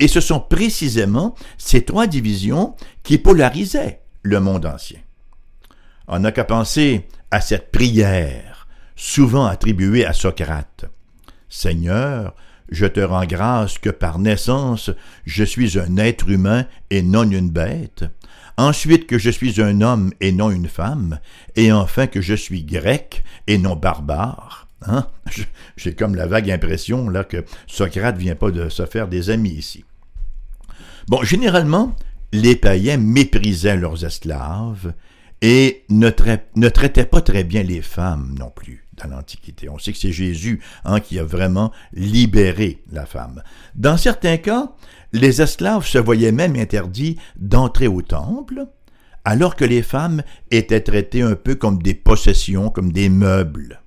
Et 0.00 0.08
ce 0.08 0.20
sont 0.20 0.40
précisément 0.40 1.36
ces 1.56 1.84
trois 1.84 2.08
divisions 2.08 2.74
qui 3.04 3.16
polarisaient 3.16 4.00
le 4.24 4.40
monde 4.40 4.66
ancien. 4.66 4.98
On 6.06 6.18
n'a 6.18 6.32
qu'à 6.32 6.44
penser 6.44 7.06
à 7.30 7.40
cette 7.40 7.70
prière, 7.72 8.66
souvent 8.94 9.46
attribuée 9.46 10.04
à 10.04 10.12
Socrate. 10.12 10.84
Seigneur, 11.48 12.34
je 12.70 12.86
te 12.86 13.00
rends 13.00 13.26
grâce 13.26 13.78
que 13.78 13.90
par 13.90 14.18
naissance 14.18 14.90
je 15.24 15.44
suis 15.44 15.78
un 15.78 15.96
être 15.96 16.28
humain 16.28 16.66
et 16.90 17.02
non 17.02 17.30
une 17.30 17.50
bête, 17.50 18.04
ensuite 18.56 19.06
que 19.06 19.18
je 19.18 19.30
suis 19.30 19.60
un 19.60 19.80
homme 19.80 20.12
et 20.20 20.32
non 20.32 20.50
une 20.50 20.68
femme, 20.68 21.20
et 21.56 21.72
enfin 21.72 22.06
que 22.06 22.20
je 22.20 22.34
suis 22.34 22.64
grec 22.64 23.24
et 23.46 23.58
non 23.58 23.76
barbare. 23.76 24.68
Hein? 24.86 25.06
J'ai 25.76 25.94
comme 25.94 26.14
la 26.14 26.26
vague 26.26 26.50
impression 26.50 27.08
là 27.08 27.24
que 27.24 27.44
Socrate 27.66 28.18
vient 28.18 28.34
pas 28.34 28.50
de 28.50 28.68
se 28.68 28.84
faire 28.84 29.08
des 29.08 29.30
amis 29.30 29.50
ici. 29.50 29.84
Bon, 31.08 31.22
généralement, 31.22 31.96
les 32.32 32.56
païens 32.56 32.96
méprisaient 32.96 33.76
leurs 33.76 34.04
esclaves 34.04 34.92
et 35.42 35.84
ne, 35.88 36.08
traitaient 36.10 37.04
pas 37.04 37.20
très 37.20 37.44
bien 37.44 37.62
les 37.62 37.82
femmes 37.82 38.34
non 38.38 38.50
plus 38.50 38.84
dans 39.02 39.08
l'Antiquité. 39.08 39.68
On 39.68 39.78
sait 39.78 39.92
que 39.92 39.98
c'est 39.98 40.12
Jésus 40.12 40.62
hein, 40.84 41.00
qui 41.00 41.18
a 41.18 41.24
vraiment 41.24 41.72
libéré 41.92 42.82
la 42.92 43.06
femme. 43.06 43.42
Dans 43.74 43.96
certains 43.96 44.36
cas, 44.36 44.72
les 45.12 45.42
esclaves 45.42 45.86
se 45.86 45.98
voyaient 45.98 46.32
même 46.32 46.56
interdits 46.56 47.18
d'entrer 47.36 47.88
au 47.88 48.02
temple, 48.02 48.66
alors 49.24 49.56
que 49.56 49.64
les 49.64 49.82
femmes 49.82 50.22
étaient 50.50 50.80
traitées 50.80 51.22
un 51.22 51.34
peu 51.34 51.54
comme 51.54 51.82
des 51.82 51.94
possessions, 51.94 52.70
comme 52.70 52.92
des 52.92 53.08
meubles. 53.08 53.80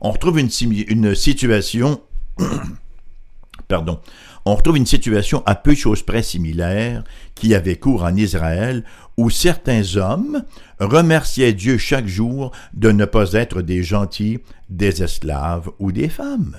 On 0.00 0.10
retrouve 0.10 0.38
une, 0.38 0.50
une 0.88 1.14
situation 1.14 2.00
pardon, 3.68 4.00
on 4.44 4.54
retrouve 4.54 4.76
une 4.76 4.86
situation 4.86 5.42
à 5.46 5.54
peu 5.54 5.72
de 5.72 5.78
choses 5.78 6.02
près 6.02 6.22
similaire 6.22 7.04
qui 7.34 7.54
avait 7.54 7.76
cours 7.76 8.04
en 8.04 8.14
Israël, 8.14 8.84
où 9.16 9.30
certains 9.30 9.96
hommes 9.96 10.44
remerciaient 10.80 11.52
Dieu 11.52 11.78
chaque 11.78 12.06
jour 12.06 12.52
de 12.72 12.90
ne 12.90 13.04
pas 13.04 13.32
être 13.32 13.62
des 13.62 13.82
gentils, 13.82 14.38
des 14.68 15.02
esclaves 15.02 15.70
ou 15.78 15.92
des 15.92 16.08
femmes. 16.08 16.56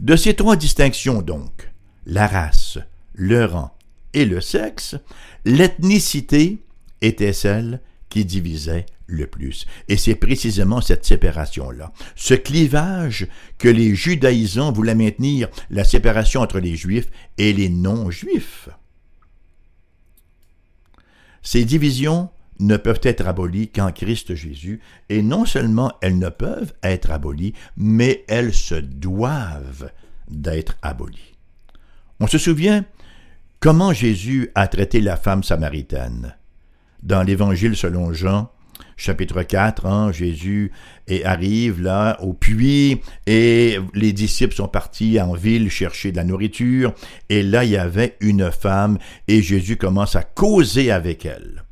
De 0.00 0.16
ces 0.16 0.34
trois 0.34 0.56
distinctions 0.56 1.22
donc, 1.22 1.70
la 2.06 2.26
race, 2.26 2.78
le 3.14 3.44
rang 3.44 3.76
et 4.14 4.24
le 4.24 4.40
sexe, 4.40 4.96
l'ethnicité 5.44 6.58
était 7.00 7.32
celle 7.32 7.80
qui 8.08 8.24
divisait 8.24 8.86
le 9.06 9.26
plus. 9.26 9.66
Et 9.88 9.96
c'est 9.96 10.14
précisément 10.14 10.80
cette 10.80 11.04
séparation-là, 11.04 11.92
ce 12.16 12.34
clivage 12.34 13.26
que 13.58 13.68
les 13.68 13.94
judaïsants 13.94 14.72
voulaient 14.72 14.94
maintenir, 14.94 15.48
la 15.70 15.84
séparation 15.84 16.40
entre 16.40 16.58
les 16.58 16.76
juifs 16.76 17.10
et 17.38 17.52
les 17.52 17.68
non-juifs. 17.68 18.68
Ces 21.42 21.64
divisions 21.64 22.30
ne 22.60 22.76
peuvent 22.76 23.00
être 23.02 23.26
abolies 23.26 23.68
qu'en 23.68 23.90
Christ 23.90 24.34
Jésus, 24.34 24.80
et 25.08 25.22
non 25.22 25.44
seulement 25.44 25.92
elles 26.00 26.18
ne 26.18 26.28
peuvent 26.28 26.72
être 26.82 27.10
abolies, 27.10 27.54
mais 27.76 28.24
elles 28.28 28.54
se 28.54 28.74
doivent 28.74 29.90
d'être 30.28 30.76
abolies. 30.82 31.34
On 32.20 32.26
se 32.26 32.38
souvient 32.38 32.84
comment 33.58 33.92
Jésus 33.92 34.50
a 34.54 34.68
traité 34.68 35.00
la 35.00 35.16
femme 35.16 35.42
samaritaine. 35.42 36.36
Dans 37.02 37.22
l'Évangile 37.22 37.76
selon 37.76 38.12
Jean, 38.12 38.50
chapitre 38.96 39.42
4, 39.42 39.86
hein, 39.86 40.12
Jésus 40.12 40.72
arrive 41.24 41.82
là 41.82 42.18
au 42.22 42.32
puits 42.32 43.00
et 43.26 43.78
les 43.94 44.12
disciples 44.12 44.54
sont 44.54 44.68
partis 44.68 45.20
en 45.20 45.34
ville 45.34 45.70
chercher 45.70 46.10
de 46.12 46.16
la 46.16 46.24
nourriture 46.24 46.94
et 47.28 47.42
là 47.42 47.64
il 47.64 47.70
y 47.70 47.76
avait 47.76 48.16
une 48.20 48.50
femme 48.50 48.98
et 49.28 49.42
Jésus 49.42 49.76
commence 49.76 50.16
à 50.16 50.22
causer 50.22 50.90
avec 50.90 51.26
elle. 51.26 51.64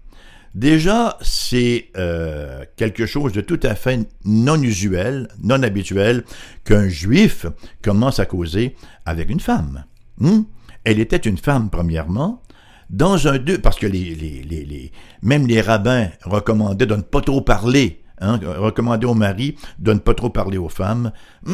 Déjà, 0.54 1.16
c'est 1.20 1.90
euh, 1.96 2.64
quelque 2.76 3.06
chose 3.06 3.32
de 3.32 3.40
tout 3.40 3.60
à 3.62 3.76
fait 3.76 4.00
non 4.24 4.60
usuel, 4.60 5.28
non 5.42 5.62
habituel, 5.62 6.24
qu'un 6.64 6.88
juif 6.88 7.46
commence 7.82 8.18
à 8.18 8.26
causer 8.26 8.74
avec 9.06 9.30
une 9.30 9.38
femme. 9.38 9.84
Hmm? 10.18 10.42
Elle 10.82 10.98
était 10.98 11.16
une 11.16 11.38
femme, 11.38 11.70
premièrement, 11.70 12.42
dans 12.90 13.28
un 13.28 13.38
deux, 13.38 13.58
parce 13.58 13.78
que 13.78 13.86
les, 13.86 14.14
les, 14.14 14.42
les, 14.42 14.92
même 15.22 15.46
les 15.46 15.60
rabbins 15.60 16.08
recommandaient 16.24 16.86
de 16.86 16.96
ne 16.96 17.02
pas 17.02 17.20
trop 17.20 17.40
parler, 17.40 18.02
hein, 18.20 18.38
recommandaient 18.42 19.06
aux 19.06 19.14
maris 19.14 19.56
de 19.78 19.92
ne 19.92 19.98
pas 19.98 20.14
trop 20.14 20.30
parler 20.30 20.58
aux 20.58 20.68
femmes, 20.68 21.12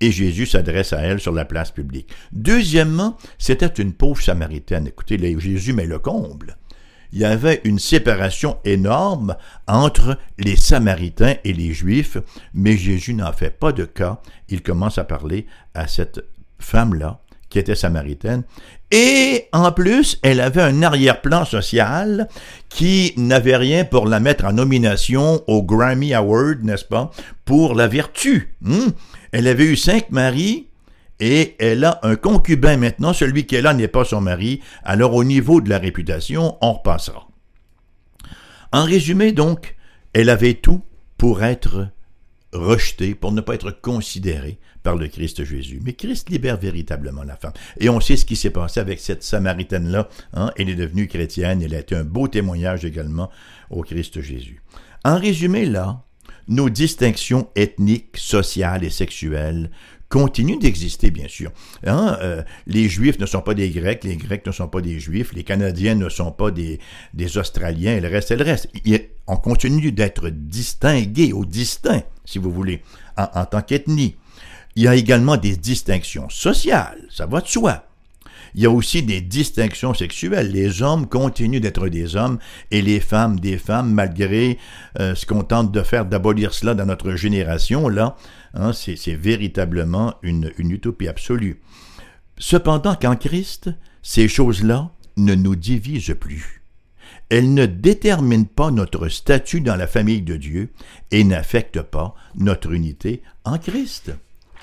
et 0.00 0.12
Jésus 0.12 0.46
s'adresse 0.46 0.92
à 0.92 1.00
elle 1.00 1.20
sur 1.20 1.32
la 1.32 1.46
place 1.46 1.70
publique. 1.70 2.10
Deuxièmement, 2.32 3.16
c'était 3.38 3.66
une 3.66 3.94
pauvre 3.94 4.22
samaritaine. 4.22 4.86
Écoutez, 4.86 5.18
Jésus 5.40 5.72
met 5.72 5.86
le 5.86 5.98
comble. 5.98 6.56
Il 7.12 7.18
y 7.18 7.24
avait 7.24 7.60
une 7.64 7.78
séparation 7.80 8.58
énorme 8.64 9.36
entre 9.66 10.16
les 10.38 10.54
Samaritains 10.54 11.34
et 11.42 11.52
les 11.52 11.72
Juifs, 11.72 12.18
mais 12.54 12.76
Jésus 12.76 13.14
n'en 13.14 13.32
fait 13.32 13.50
pas 13.50 13.72
de 13.72 13.84
cas. 13.84 14.20
Il 14.48 14.62
commence 14.62 14.96
à 14.98 15.04
parler 15.04 15.46
à 15.74 15.88
cette 15.88 16.20
femme-là, 16.60 17.20
qui 17.50 17.58
était 17.58 17.74
samaritaine, 17.74 18.44
et 18.90 19.48
en 19.52 19.70
plus, 19.70 20.18
elle 20.22 20.40
avait 20.40 20.62
un 20.62 20.82
arrière-plan 20.82 21.44
social 21.44 22.28
qui 22.68 23.12
n'avait 23.16 23.56
rien 23.56 23.84
pour 23.84 24.06
la 24.06 24.18
mettre 24.18 24.44
en 24.44 24.52
nomination 24.52 25.42
au 25.46 25.62
Grammy 25.62 26.12
Award, 26.14 26.64
n'est-ce 26.64 26.84
pas, 26.84 27.10
pour 27.44 27.74
la 27.74 27.86
vertu. 27.86 28.54
Hmm? 28.62 28.88
Elle 29.30 29.46
avait 29.46 29.66
eu 29.66 29.76
cinq 29.76 30.10
maris 30.10 30.68
et 31.20 31.54
elle 31.58 31.84
a 31.84 32.00
un 32.02 32.16
concubin 32.16 32.76
maintenant, 32.78 33.12
celui 33.12 33.46
est 33.50 33.60
là 33.60 33.74
n'est 33.74 33.88
pas 33.88 34.04
son 34.04 34.20
mari, 34.20 34.60
alors 34.82 35.14
au 35.14 35.22
niveau 35.22 35.60
de 35.60 35.68
la 35.68 35.78
réputation, 35.78 36.56
on 36.60 36.72
repassera. 36.72 37.28
En 38.72 38.84
résumé 38.84 39.32
donc, 39.32 39.76
elle 40.12 40.30
avait 40.30 40.54
tout 40.54 40.82
pour 41.18 41.44
être 41.44 41.88
rejetée, 42.52 43.14
pour 43.14 43.32
ne 43.32 43.40
pas 43.40 43.54
être 43.54 43.70
considérée 43.70 44.58
par 44.82 44.96
le 44.96 45.08
Christ 45.08 45.44
Jésus. 45.44 45.80
Mais 45.84 45.92
Christ 45.92 46.30
libère 46.30 46.56
véritablement 46.56 47.22
la 47.22 47.36
femme. 47.36 47.52
Et 47.78 47.88
on 47.88 48.00
sait 48.00 48.16
ce 48.16 48.24
qui 48.24 48.36
s'est 48.36 48.50
passé 48.50 48.80
avec 48.80 49.00
cette 49.00 49.22
Samaritaine-là. 49.22 50.08
Hein? 50.34 50.50
Elle 50.56 50.70
est 50.70 50.74
devenue 50.74 51.08
chrétienne. 51.08 51.62
Elle 51.62 51.74
a 51.74 51.80
été 51.80 51.94
un 51.94 52.04
beau 52.04 52.28
témoignage 52.28 52.84
également 52.84 53.30
au 53.70 53.82
Christ 53.82 54.20
Jésus. 54.20 54.62
En 55.04 55.18
résumé, 55.18 55.66
là, 55.66 56.02
nos 56.48 56.68
distinctions 56.68 57.48
ethniques, 57.56 58.16
sociales 58.16 58.84
et 58.84 58.90
sexuelles 58.90 59.70
continuent 60.10 60.58
d'exister, 60.58 61.10
bien 61.10 61.28
sûr. 61.28 61.52
Hein? 61.86 62.18
Euh, 62.20 62.42
les 62.66 62.88
Juifs 62.88 63.18
ne 63.20 63.26
sont 63.26 63.40
pas 63.40 63.54
des 63.54 63.70
Grecs, 63.70 64.02
les 64.02 64.16
Grecs 64.16 64.44
ne 64.44 64.50
sont 64.50 64.66
pas 64.66 64.80
des 64.80 64.98
Juifs, 64.98 65.32
les 65.32 65.44
Canadiens 65.44 65.94
ne 65.94 66.08
sont 66.08 66.32
pas 66.32 66.50
des, 66.50 66.80
Australiens, 67.36 67.96
et 67.96 68.00
le 68.00 68.08
reste, 68.08 68.32
et 68.32 68.36
le 68.36 68.44
reste. 68.44 68.68
on 69.28 69.36
continue 69.36 69.92
d'être 69.92 70.28
distingués, 70.28 71.32
ou 71.32 71.46
distincts, 71.46 72.02
si 72.24 72.38
vous 72.38 72.50
voulez, 72.50 72.82
en 73.16 73.44
tant 73.44 73.62
qu'ethnie. 73.62 74.16
Il 74.80 74.84
y 74.84 74.88
a 74.88 74.94
également 74.94 75.36
des 75.36 75.58
distinctions 75.58 76.30
sociales, 76.30 77.06
ça 77.10 77.26
va 77.26 77.42
de 77.42 77.46
soi. 77.46 77.84
Il 78.54 78.62
y 78.62 78.64
a 78.64 78.70
aussi 78.70 79.02
des 79.02 79.20
distinctions 79.20 79.92
sexuelles. 79.92 80.52
Les 80.52 80.80
hommes 80.80 81.06
continuent 81.06 81.60
d'être 81.60 81.88
des 81.88 82.16
hommes 82.16 82.38
et 82.70 82.80
les 82.80 82.98
femmes 82.98 83.38
des 83.38 83.58
femmes, 83.58 83.92
malgré 83.92 84.56
euh, 84.98 85.14
ce 85.14 85.26
qu'on 85.26 85.42
tente 85.42 85.70
de 85.70 85.82
faire, 85.82 86.06
d'abolir 86.06 86.54
cela 86.54 86.72
dans 86.72 86.86
notre 86.86 87.14
génération, 87.14 87.90
là, 87.90 88.16
hein, 88.54 88.72
c'est 88.72 89.14
véritablement 89.14 90.14
une, 90.22 90.50
une 90.56 90.70
utopie 90.70 91.08
absolue. 91.08 91.60
Cependant 92.38 92.94
qu'en 92.94 93.16
Christ, 93.16 93.68
ces 94.00 94.28
choses-là 94.28 94.92
ne 95.18 95.34
nous 95.34 95.56
divisent 95.56 96.16
plus. 96.18 96.62
Elles 97.28 97.52
ne 97.52 97.66
déterminent 97.66 98.46
pas 98.46 98.70
notre 98.70 99.08
statut 99.08 99.60
dans 99.60 99.76
la 99.76 99.86
famille 99.86 100.22
de 100.22 100.38
Dieu 100.38 100.72
et 101.10 101.22
n'affectent 101.22 101.82
pas 101.82 102.14
notre 102.34 102.72
unité 102.72 103.20
en 103.44 103.58
Christ 103.58 104.12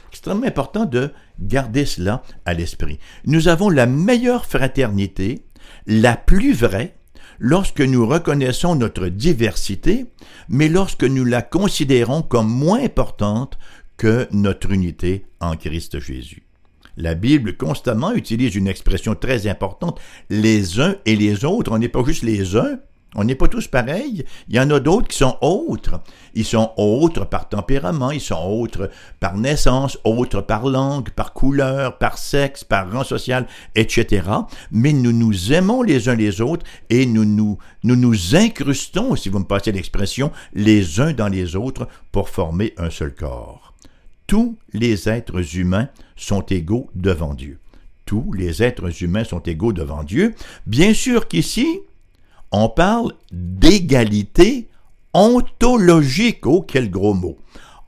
extrêmement 0.10 0.48
important 0.48 0.86
de 0.86 1.12
garder 1.39 1.86
cela 1.86 2.24
à 2.46 2.54
l'esprit. 2.54 3.00
Nous 3.26 3.48
avons 3.48 3.70
la 3.70 3.86
meilleure 3.86 4.46
fraternité, 4.46 5.43
la 5.86 6.15
plus 6.15 6.54
vraie, 6.54 6.96
lorsque 7.39 7.82
nous 7.82 8.08
reconnaissons 8.08 8.76
notre 8.76 9.08
diversité, 9.08 10.06
mais 10.50 10.70
lorsque 10.70 11.04
nous 11.04 11.26
la 11.26 11.41
considérons 11.41 12.22
comme 12.22 12.50
moins 12.50 12.84
importante 12.84 13.58
que 13.98 14.28
notre 14.32 14.72
unité 14.72 15.26
en 15.39 15.56
Christ 15.56 16.00
Jésus. 16.00 16.43
La 16.98 17.13
Bible 17.13 17.58
constamment 17.58 18.12
utilise 18.13 18.56
une 18.56 18.67
expression 18.67 19.13
très 19.13 19.48
importante, 19.48 20.00
les 20.32 20.80
uns 20.80 20.96
et 21.06 21.15
les 21.15 21.46
autres. 21.46 21.72
On 21.72 21.78
n'est 21.78 21.89
pas 21.89 22.04
juste 22.04 22.24
les 22.24 22.56
uns, 22.56 22.80
On 23.15 23.24
n'est 23.24 23.36
pas 23.36 23.48
tous 23.48 23.67
pareils. 23.67 24.26
Il 24.50 24.56
y 24.56 24.60
en 24.60 24.70
a 24.70 24.80
d'autres 24.80 25.08
qui 25.08 25.17
sont 25.17 25.38
autres. 25.41 26.02
Ils 26.34 26.46
sont 26.46 26.72
autres 26.78 27.26
par 27.26 27.48
tempérament, 27.48 28.12
ils 28.12 28.22
sont 28.22 28.36
autres 28.36 28.91
par 29.20 29.38
naissance, 29.38 29.98
autres 30.04 30.41
par 30.41 30.67
langue, 30.67 31.10
par 31.12 31.34
couleur, 31.34 31.98
par 31.98 32.17
sexe, 32.17 32.63
par 32.63 32.91
rang 32.91 33.04
social, 33.04 33.48
etc. 33.76 34.24
Mais 34.72 34.93
nous 34.93 35.13
nous 35.13 35.54
aimons 35.54 35.82
les 35.82 36.10
uns 36.10 36.15
les 36.15 36.41
autres 36.41 36.65
et 36.89 37.06
nous 37.06 37.26
nous, 37.26 37.58
nous, 37.84 37.96
nous 37.96 38.36
incrustons, 38.36 39.15
si 39.15 39.30
vous 39.30 39.39
me 39.39 39.46
passez 39.46 39.72
l'expression, 39.72 40.32
les 40.54 41.00
uns 41.00 41.13
dans 41.13 41.30
les 41.30 41.56
autres 41.56 41.88
pour 42.12 42.30
former 42.30 42.74
un 42.78 42.89
seul 42.89 43.15
corps. 43.15 43.74
Tous 44.28 44.58
les 44.74 45.08
êtres 45.08 45.56
humains 45.56 45.88
sont 46.17 46.41
égaux 46.41 46.89
devant 46.93 47.34
Dieu. 47.34 47.60
Tous 48.06 48.32
les 48.34 48.62
êtres 48.62 49.04
humains 49.04 49.24
sont 49.24 49.39
égaux 49.39 49.74
devant 49.74 50.04
Dieu. 50.04 50.36
Bien 50.65 50.93
sûr 50.93 51.28
qu'ici, 51.28 51.80
on 52.52 52.70
parle 52.70 53.14
d'égalité 53.32 54.68
ontologique. 55.14 56.46
Oh, 56.46 56.62
quel 56.62 56.90
gros 56.90 57.14
mot. 57.14 57.38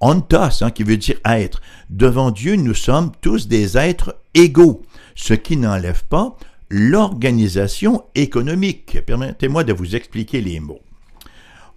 Ontos, 0.01 0.61
hein, 0.61 0.71
qui 0.71 0.83
veut 0.83 0.97
dire 0.97 1.19
être. 1.25 1.61
Devant 1.89 2.31
Dieu, 2.31 2.55
nous 2.55 2.73
sommes 2.73 3.11
tous 3.21 3.47
des 3.47 3.77
êtres 3.77 4.15
égaux, 4.33 4.81
ce 5.15 5.33
qui 5.33 5.57
n'enlève 5.57 6.05
pas 6.05 6.37
l'organisation 6.69 8.03
économique. 8.15 8.99
Permettez-moi 9.05 9.63
de 9.63 9.73
vous 9.73 9.95
expliquer 9.95 10.41
les 10.41 10.59
mots. 10.59 10.79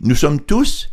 Nous 0.00 0.14
sommes 0.14 0.40
tous 0.40 0.90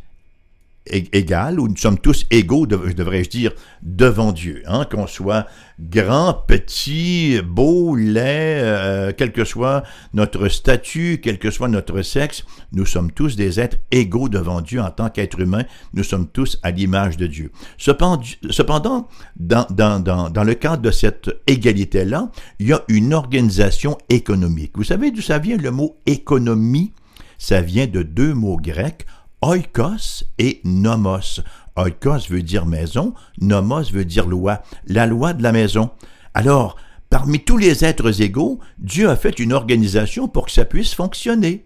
égal, 0.91 1.59
ou 1.59 1.67
nous 1.67 1.77
sommes 1.77 1.99
tous 1.99 2.25
égaux, 2.31 2.65
devrais-je 2.65 3.29
dire, 3.29 3.51
devant 3.81 4.31
Dieu, 4.31 4.63
hein, 4.65 4.85
qu'on 4.89 5.07
soit 5.07 5.47
grand, 5.79 6.33
petit, 6.33 7.39
beau, 7.41 7.95
laid, 7.95 8.61
euh, 8.61 9.11
quel 9.15 9.31
que 9.31 9.45
soit 9.45 9.83
notre 10.13 10.49
statut, 10.49 11.21
quel 11.23 11.39
que 11.39 11.51
soit 11.51 11.67
notre 11.67 12.01
sexe, 12.01 12.43
nous 12.73 12.85
sommes 12.85 13.11
tous 13.11 13.35
des 13.35 13.59
êtres 13.59 13.77
égaux 13.91 14.29
devant 14.29 14.61
Dieu 14.61 14.81
en 14.81 14.91
tant 14.91 15.09
qu'êtres 15.09 15.39
humains, 15.39 15.65
nous 15.93 16.03
sommes 16.03 16.27
tous 16.27 16.59
à 16.63 16.71
l'image 16.71 17.17
de 17.17 17.27
Dieu. 17.27 17.51
Cependant, 17.77 18.23
cependant 18.49 19.07
dans, 19.37 19.67
dans, 19.69 19.99
dans, 19.99 20.29
dans 20.29 20.43
le 20.43 20.53
cadre 20.53 20.81
de 20.81 20.91
cette 20.91 21.29
égalité-là, 21.47 22.31
il 22.59 22.67
y 22.67 22.73
a 22.73 22.83
une 22.87 23.13
organisation 23.13 23.97
économique. 24.09 24.73
Vous 24.75 24.83
savez 24.83 25.11
d'où 25.11 25.21
ça 25.21 25.39
vient 25.39 25.57
le 25.57 25.71
mot 25.71 25.97
économie? 26.05 26.93
Ça 27.37 27.61
vient 27.61 27.87
de 27.87 28.03
deux 28.03 28.33
mots 28.33 28.57
grecs, 28.57 29.05
oikos 29.41 30.25
et 30.37 30.61
nomos. 30.63 31.41
Oikos 31.75 32.29
veut 32.29 32.43
dire 32.43 32.65
maison, 32.65 33.13
nomos 33.39 33.91
veut 33.91 34.05
dire 34.05 34.27
loi, 34.27 34.61
la 34.87 35.05
loi 35.05 35.33
de 35.33 35.43
la 35.43 35.51
maison. 35.51 35.91
Alors, 36.33 36.75
parmi 37.09 37.39
tous 37.39 37.57
les 37.57 37.85
êtres 37.85 38.21
égaux, 38.21 38.59
Dieu 38.79 39.09
a 39.09 39.15
fait 39.15 39.39
une 39.39 39.53
organisation 39.53 40.27
pour 40.27 40.45
que 40.45 40.51
ça 40.51 40.65
puisse 40.65 40.93
fonctionner. 40.93 41.65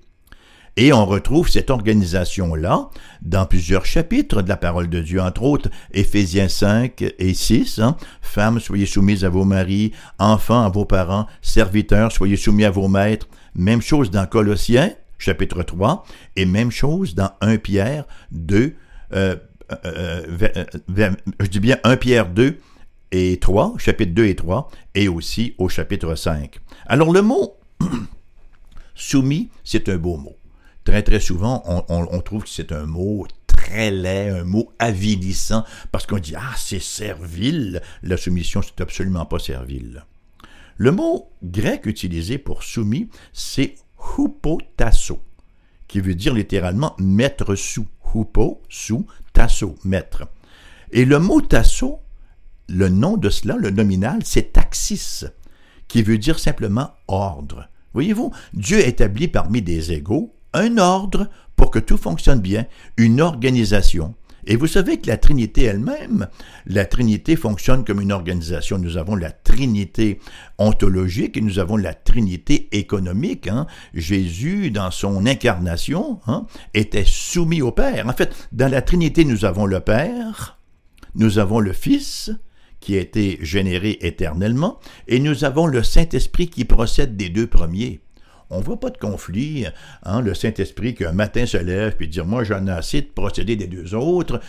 Et 0.75 0.91
on 0.91 1.05
retrouve 1.05 1.49
cette 1.49 1.69
organisation-là 1.69 2.89
dans 3.21 3.45
plusieurs 3.45 3.85
chapitres 3.85 4.41
de 4.41 4.49
la 4.49 4.57
parole 4.57 4.89
de 4.89 5.01
Dieu, 5.01 5.21
entre 5.21 5.43
autres 5.43 5.69
Éphésiens 5.91 6.49
5 6.49 7.13
et 7.19 7.33
6. 7.35 7.77
Hein. 7.77 7.95
Femmes, 8.23 8.59
soyez 8.59 8.87
soumises 8.87 9.23
à 9.23 9.29
vos 9.29 9.45
maris, 9.45 9.91
enfants 10.17 10.65
à 10.65 10.69
vos 10.69 10.85
parents, 10.85 11.27
serviteurs, 11.43 12.11
soyez 12.11 12.37
soumis 12.37 12.65
à 12.65 12.71
vos 12.71 12.87
maîtres. 12.87 13.27
Même 13.53 13.83
chose 13.83 14.09
dans 14.09 14.25
Colossiens 14.25 14.91
chapitre 15.23 15.63
3, 15.63 16.05
et 16.35 16.45
même 16.45 16.71
chose 16.71 17.15
dans 17.15 17.31
1 17.41 17.57
Pierre 17.57 18.05
2, 18.31 18.75
euh, 19.13 19.35
euh, 19.85 20.21
euh, 20.41 21.11
je 21.39 21.47
dis 21.47 21.59
bien 21.59 21.77
1 21.83 21.97
Pierre 21.97 22.29
2 22.29 22.59
et 23.11 23.39
3, 23.39 23.75
chapitre 23.77 24.13
2 24.13 24.25
et 24.25 24.35
3, 24.35 24.69
et 24.95 25.07
aussi 25.07 25.55
au 25.57 25.69
chapitre 25.69 26.15
5. 26.15 26.59
Alors 26.85 27.11
le 27.11 27.21
mot 27.21 27.55
soumis, 28.95 29.49
c'est 29.63 29.89
un 29.89 29.97
beau 29.97 30.17
mot. 30.17 30.35
Très 30.83 31.01
très 31.01 31.21
souvent, 31.21 31.63
on, 31.87 32.19
trouve 32.19 32.43
que 32.43 32.49
c'est 32.49 32.73
un 32.73 32.85
mot 32.85 33.25
très 33.47 33.89
laid, 33.89 34.29
un 34.29 34.43
mot 34.43 34.73
avilissant, 34.77 35.63
parce 35.93 36.05
qu'on 36.05 36.19
dit 36.19 36.35
Ah, 36.35 36.53
c'est 36.57 36.81
servile. 36.81 37.81
La 38.01 38.17
soumission, 38.17 38.61
c'est 38.61 38.81
absolument 38.81 39.25
pas 39.25 39.39
servile. 39.39 40.03
Le 40.75 40.91
mot 40.91 41.29
grec 41.41 41.85
utilisé 41.85 42.37
pour 42.37 42.63
soumis, 42.63 43.09
c'est 43.31 43.75
hupotasso, 44.17 45.19
qui 45.87 45.99
veut 45.99 46.15
dire 46.15 46.33
littéralement 46.33 46.95
mettre 46.99 47.55
sous. 47.55 47.87
Hupo, 48.13 48.61
sous, 48.69 49.05
tasso, 49.33 49.75
mettre. 49.83 50.27
Et 50.91 51.05
le 51.05 51.19
mot 51.19 51.41
tasso, 51.41 51.99
le 52.69 52.89
nom 52.89 53.17
de 53.17 53.29
cela, 53.29 53.55
le 53.55 53.71
nominal, 53.71 54.19
c'est 54.23 54.53
taxis, 54.53 55.25
qui 55.87 56.03
veut 56.03 56.17
dire 56.17 56.39
simplement 56.39 56.91
ordre. 57.07 57.67
Voyez-vous, 57.93 58.31
Dieu 58.53 58.85
établit 58.85 59.27
parmi 59.27 59.61
des 59.61 59.91
égaux 59.91 60.33
un 60.53 60.77
ordre 60.77 61.29
pour 61.55 61.71
que 61.71 61.79
tout 61.79 61.97
fonctionne 61.97 62.39
bien, 62.39 62.65
une 62.97 63.21
organisation. 63.21 64.13
Et 64.45 64.55
vous 64.55 64.67
savez 64.67 64.97
que 64.97 65.07
la 65.07 65.17
Trinité 65.17 65.63
elle-même, 65.63 66.27
la 66.65 66.85
Trinité 66.85 67.35
fonctionne 67.35 67.85
comme 67.85 68.01
une 68.01 68.11
organisation. 68.11 68.77
Nous 68.77 68.97
avons 68.97 69.15
la 69.15 69.31
Trinité 69.31 70.19
ontologique 70.57 71.37
et 71.37 71.41
nous 71.41 71.59
avons 71.59 71.77
la 71.77 71.93
Trinité 71.93 72.67
économique. 72.71 73.47
Hein. 73.47 73.67
Jésus, 73.93 74.71
dans 74.71 74.91
son 74.91 75.25
incarnation, 75.25 76.19
hein, 76.27 76.45
était 76.73 77.05
soumis 77.05 77.61
au 77.61 77.71
Père. 77.71 78.07
En 78.07 78.13
fait, 78.13 78.49
dans 78.51 78.71
la 78.71 78.81
Trinité, 78.81 79.25
nous 79.25 79.45
avons 79.45 79.65
le 79.65 79.79
Père, 79.79 80.59
nous 81.15 81.39
avons 81.39 81.59
le 81.59 81.73
Fils, 81.73 82.31
qui 82.79 82.97
a 82.97 82.99
été 82.99 83.39
généré 83.41 83.97
éternellement, 84.01 84.79
et 85.07 85.19
nous 85.19 85.45
avons 85.45 85.67
le 85.67 85.83
Saint-Esprit 85.83 86.49
qui 86.49 86.65
procède 86.65 87.15
des 87.15 87.29
deux 87.29 87.47
premiers 87.47 88.01
on 88.49 88.59
ne 88.59 88.63
voit 88.63 88.79
pas 88.79 88.89
de 88.89 88.97
conflit. 88.97 89.65
Hein, 90.03 90.21
le 90.21 90.33
Saint-Esprit 90.33 90.95
qu'un 90.95 91.11
matin 91.11 91.45
se 91.45 91.57
lève 91.57 91.95
et 91.99 92.07
dire 92.07 92.25
Moi, 92.25 92.43
j'en 92.43 92.67
ai 92.67 92.71
assez 92.71 93.01
de 93.01 93.07
procéder 93.07 93.55
des 93.55 93.67
deux 93.67 93.95
autres. 93.95 94.39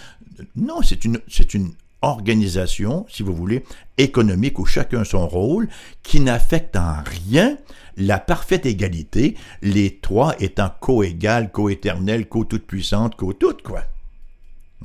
Non, 0.56 0.82
c'est 0.82 1.04
une, 1.04 1.20
c'est 1.28 1.54
une 1.54 1.72
organisation, 2.02 3.06
si 3.08 3.22
vous 3.22 3.34
voulez, 3.34 3.64
économique 3.96 4.58
où 4.58 4.66
chacun 4.66 5.04
son 5.04 5.26
rôle, 5.26 5.68
qui 6.02 6.20
n'affecte 6.20 6.76
en 6.76 7.02
rien 7.02 7.56
la 7.96 8.18
parfaite 8.18 8.66
égalité, 8.66 9.36
les 9.62 9.98
trois 9.98 10.34
étant 10.40 10.70
co-égales, 10.80 11.50
co-éternelles, 11.50 12.28
co-toutes-puissantes, 12.28 13.16
co-toutes, 13.16 13.62
quoi. 13.62 13.84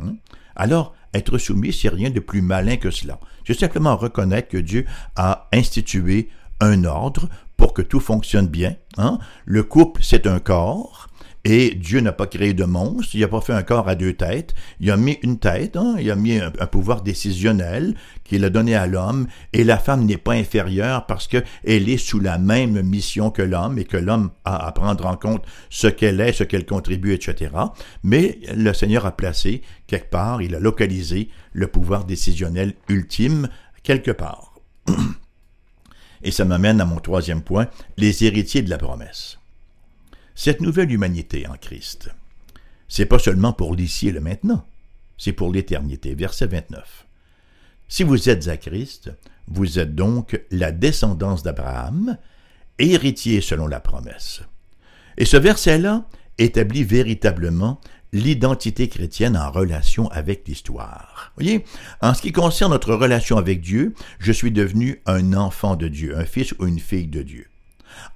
Hein? 0.02 0.16
Alors, 0.56 0.96
être 1.14 1.38
soumis, 1.38 1.74
c'est 1.74 1.90
rien 1.90 2.10
de 2.10 2.20
plus 2.20 2.42
malin 2.42 2.78
que 2.78 2.92
cela. 2.92 3.20
C'est 3.46 3.60
simplement 3.60 3.96
reconnaître 3.98 4.48
que 4.48 4.58
Dieu 4.58 4.86
a 5.16 5.48
institué 5.52 6.30
un 6.60 6.84
ordre 6.84 7.30
pour 7.60 7.74
que 7.74 7.82
tout 7.82 8.00
fonctionne 8.00 8.48
bien. 8.48 8.76
Hein? 8.98 9.20
Le 9.46 9.64
couple, 9.64 10.02
c'est 10.02 10.26
un 10.26 10.40
corps. 10.40 11.08
Et 11.46 11.74
Dieu 11.76 12.02
n'a 12.02 12.12
pas 12.12 12.28
créé 12.28 12.54
de 12.54 12.66
monstre, 12.66 13.16
il 13.16 13.22
n'a 13.22 13.30
pas 13.30 13.40
fait 13.40 13.54
un 13.54 13.64
corps 13.64 13.88
à 13.88 13.96
deux 13.96 14.14
têtes, 14.14 14.54
il 14.82 14.92
a 14.92 14.98
mis 14.98 15.18
une 15.24 15.40
tête, 15.40 15.78
hein? 15.78 15.96
il 15.98 16.12
a 16.12 16.16
mis 16.18 16.38
un, 16.38 16.52
pouvoir 16.52 17.02
décisionnel 17.02 17.96
qu'il 18.26 18.44
a 18.44 18.50
donné 18.50 18.76
à 18.76 18.88
l'homme, 18.88 19.26
et 19.54 19.64
la 19.64 19.78
femme 19.78 20.06
n'est 20.06 20.18
pas 20.18 20.34
inférieure 20.34 21.06
parce 21.06 21.28
qu'elle 21.28 21.46
est 21.90 21.98
sous 21.98 22.20
la 22.20 22.38
même 22.38 22.82
mission 22.82 23.32
que 23.32 23.42
l'homme 23.42 23.80
et 23.80 23.86
que 23.86 23.96
l'homme 23.96 24.32
a 24.44 24.68
à 24.68 24.72
prendre 24.74 25.06
en 25.06 25.16
compte 25.16 25.46
ce 25.70 25.88
qu'elle 25.88 26.20
est, 26.20 26.34
ce 26.34 26.44
qu'elle 26.44 26.66
contribue, 26.66 27.14
etc. 27.14 27.52
Mais 28.04 28.40
le 28.54 28.74
Seigneur 28.74 29.06
a 29.06 29.16
placé 29.16 29.62
quelque 29.88 30.10
part, 30.10 30.42
il 30.42 30.56
a 30.56 30.60
localisé 30.60 31.30
le 31.54 31.68
pouvoir 31.68 32.04
décisionnel 32.04 32.74
ultime 32.90 33.48
quelque 33.82 34.12
part. 34.12 34.56
Et 36.24 36.32
ça 36.32 36.46
m'amène 36.46 36.82
à 36.82 36.86
mon 36.86 37.00
troisième 37.00 37.42
point, 37.42 37.68
les 37.98 38.24
héritiers 38.26 38.62
de 38.62 38.70
la 38.70 38.78
promesse. 38.78 39.40
Cette 40.36 40.62
nouvelle 40.62 40.92
humanité 40.92 41.48
en 41.48 41.56
Christ, 41.56 42.10
c'est 42.88 43.06
pas 43.06 43.20
seulement 43.20 43.54
pour 43.54 43.76
l'ici 43.76 44.08
et 44.08 44.12
le 44.12 44.22
maintenant, 44.22 44.66
c'est 45.18 45.34
pour 45.34 45.52
l'éternité. 45.52 46.16
Verset 46.16 46.48
29. 46.48 47.06
Si 47.88 48.04
vous 48.04 48.30
êtes 48.30 48.48
à 48.48 48.58
Christ, 48.58 49.12
vous 49.48 49.80
êtes 49.80 49.96
donc 49.96 50.40
la 50.52 50.72
descendance 50.72 51.44
d'Abraham, 51.44 52.18
héritier 52.78 53.42
selon 53.42 53.68
la 53.68 53.80
promesse. 53.80 54.42
Et 55.18 55.26
ce 55.26 55.38
verset-là 55.38 56.06
établit 56.38 56.84
véritablement 56.84 57.82
l'identité 58.14 58.88
chrétienne 58.88 59.38
en 59.38 59.52
relation 59.52 60.10
avec 60.10 60.48
l'histoire. 60.48 61.32
Voyez, 61.36 61.66
en 62.02 62.14
ce 62.14 62.22
qui 62.22 62.32
concerne 62.32 62.72
notre 62.72 62.94
relation 62.94 63.38
avec 63.38 63.62
Dieu, 63.62 63.94
je 64.20 64.32
suis 64.32 64.52
devenu 64.52 65.02
un 65.06 65.34
enfant 65.34 65.76
de 65.76 65.88
Dieu, 65.88 66.18
un 66.18 66.26
fils 66.26 66.54
ou 66.60 66.66
une 66.66 66.80
fille 66.80 67.08
de 67.08 67.22
Dieu. 67.22 67.48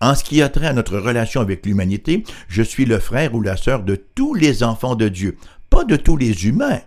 En 0.01 0.15
ce 0.15 0.23
qui 0.23 0.41
a 0.41 0.49
trait 0.49 0.67
à 0.67 0.73
notre 0.73 0.97
relation 0.97 1.41
avec 1.41 1.65
l'humanité, 1.65 2.23
je 2.47 2.63
suis 2.63 2.86
le 2.86 2.99
frère 2.99 3.34
ou 3.34 3.41
la 3.41 3.58
sœur 3.58 3.84
de 3.84 3.95
tous 3.95 4.34
les 4.34 4.63
enfants 4.63 4.95
de 4.95 5.10
Dieu, 5.10 5.38
pas 5.69 5.84
de 5.84 5.95
tous 5.95 6.17
les 6.17 6.45
humains. 6.45 6.82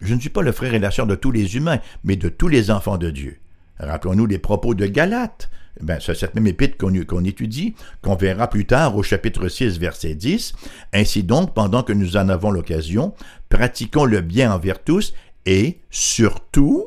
Je 0.00 0.14
ne 0.14 0.20
suis 0.20 0.30
pas 0.30 0.42
le 0.42 0.52
frère 0.52 0.74
et 0.74 0.78
la 0.78 0.90
sœur 0.90 1.06
de 1.06 1.14
tous 1.14 1.30
les 1.30 1.56
humains, 1.56 1.80
mais 2.02 2.16
de 2.16 2.28
tous 2.28 2.48
les 2.48 2.70
enfants 2.70 2.98
de 2.98 3.10
Dieu. 3.10 3.38
Rappelons-nous 3.78 4.26
les 4.26 4.38
propos 4.38 4.74
de 4.74 4.86
Galate. 4.86 5.50
Ben, 5.80 5.98
c'est 6.00 6.14
cette 6.14 6.34
même 6.34 6.46
épître 6.46 6.76
qu'on 6.76 7.24
étudie, 7.24 7.74
qu'on 8.00 8.14
verra 8.14 8.48
plus 8.48 8.64
tard 8.64 8.96
au 8.96 9.02
chapitre 9.02 9.48
6, 9.48 9.78
verset 9.78 10.14
10. 10.14 10.52
Ainsi 10.92 11.24
donc, 11.24 11.52
pendant 11.52 11.82
que 11.82 11.92
nous 11.92 12.16
en 12.16 12.28
avons 12.28 12.52
l'occasion, 12.52 13.12
pratiquons 13.48 14.04
le 14.04 14.20
bien 14.20 14.52
envers 14.52 14.82
tous 14.82 15.14
et 15.46 15.80
surtout 15.90 16.86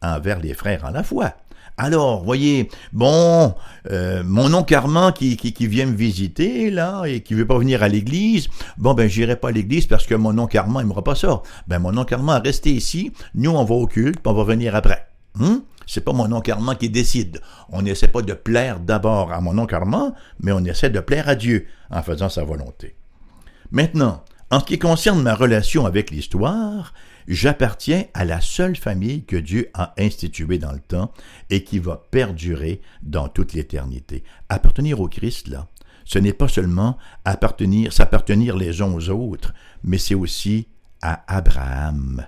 envers 0.00 0.38
les 0.40 0.54
frères 0.54 0.84
en 0.84 0.90
la 0.90 1.02
foi. 1.02 1.34
Alors, 1.76 2.22
voyez, 2.22 2.68
bon, 2.92 3.54
euh, 3.90 4.22
mon 4.22 4.52
oncle 4.52 4.74
Armand 4.74 5.12
qui, 5.12 5.36
vient 5.60 5.86
me 5.86 5.96
visiter, 5.96 6.70
là, 6.70 7.04
et 7.06 7.22
qui 7.22 7.32
veut 7.32 7.46
pas 7.46 7.58
venir 7.58 7.82
à 7.82 7.88
l'église, 7.88 8.48
bon, 8.76 8.92
ben, 8.92 9.08
j'irai 9.08 9.36
pas 9.36 9.48
à 9.48 9.52
l'église 9.52 9.86
parce 9.86 10.06
que 10.06 10.14
mon 10.14 10.36
oncle 10.38 10.58
Armand 10.58 10.80
n'aimera 10.80 11.02
pas 11.02 11.14
ça. 11.14 11.42
Ben, 11.68 11.78
mon 11.78 11.96
oncle 11.96 12.12
Armand, 12.12 12.38
restez 12.44 12.70
ici, 12.70 13.12
nous, 13.34 13.50
on 13.50 13.64
va 13.64 13.74
au 13.74 13.86
culte, 13.86 14.20
puis 14.20 14.30
on 14.30 14.34
va 14.34 14.44
venir 14.44 14.76
après. 14.76 15.06
Hum? 15.40 15.62
C'est 15.92 16.04
pas 16.04 16.12
mon 16.12 16.30
oncle 16.32 16.54
qui 16.78 16.88
décide. 16.88 17.40
On 17.70 17.82
n'essaie 17.82 18.06
pas 18.06 18.22
de 18.22 18.32
plaire 18.32 18.78
d'abord 18.78 19.32
à 19.32 19.40
mon 19.40 19.58
oncle 19.58 19.76
mais 20.38 20.52
on 20.52 20.64
essaie 20.64 20.90
de 20.90 21.00
plaire 21.00 21.28
à 21.28 21.34
Dieu 21.34 21.66
en 21.90 22.00
faisant 22.02 22.28
sa 22.28 22.44
volonté. 22.44 22.94
Maintenant, 23.72 24.22
en 24.50 24.60
ce 24.60 24.66
qui 24.66 24.78
concerne 24.78 25.22
ma 25.22 25.34
relation 25.34 25.86
avec 25.86 26.12
l'histoire, 26.12 26.92
J'appartiens 27.28 28.06
à 28.12 28.24
la 28.24 28.40
seule 28.40 28.74
famille 28.74 29.24
que 29.24 29.36
Dieu 29.36 29.70
a 29.72 29.94
instituée 29.98 30.58
dans 30.58 30.72
le 30.72 30.80
temps 30.80 31.12
et 31.48 31.62
qui 31.62 31.78
va 31.78 32.02
perdurer 32.10 32.80
dans 33.02 33.28
toute 33.28 33.52
l'éternité. 33.52 34.24
Appartenir 34.48 35.00
au 35.00 35.06
Christ, 35.06 35.46
là, 35.46 35.68
ce 36.04 36.18
n'est 36.18 36.32
pas 36.32 36.48
seulement 36.48 36.98
appartenir, 37.24 37.92
s'appartenir 37.92 38.56
les 38.56 38.82
uns 38.82 38.92
aux 38.92 39.10
autres, 39.10 39.54
mais 39.84 39.98
c'est 39.98 40.16
aussi 40.16 40.66
à 41.02 41.22
Abraham. 41.28 42.26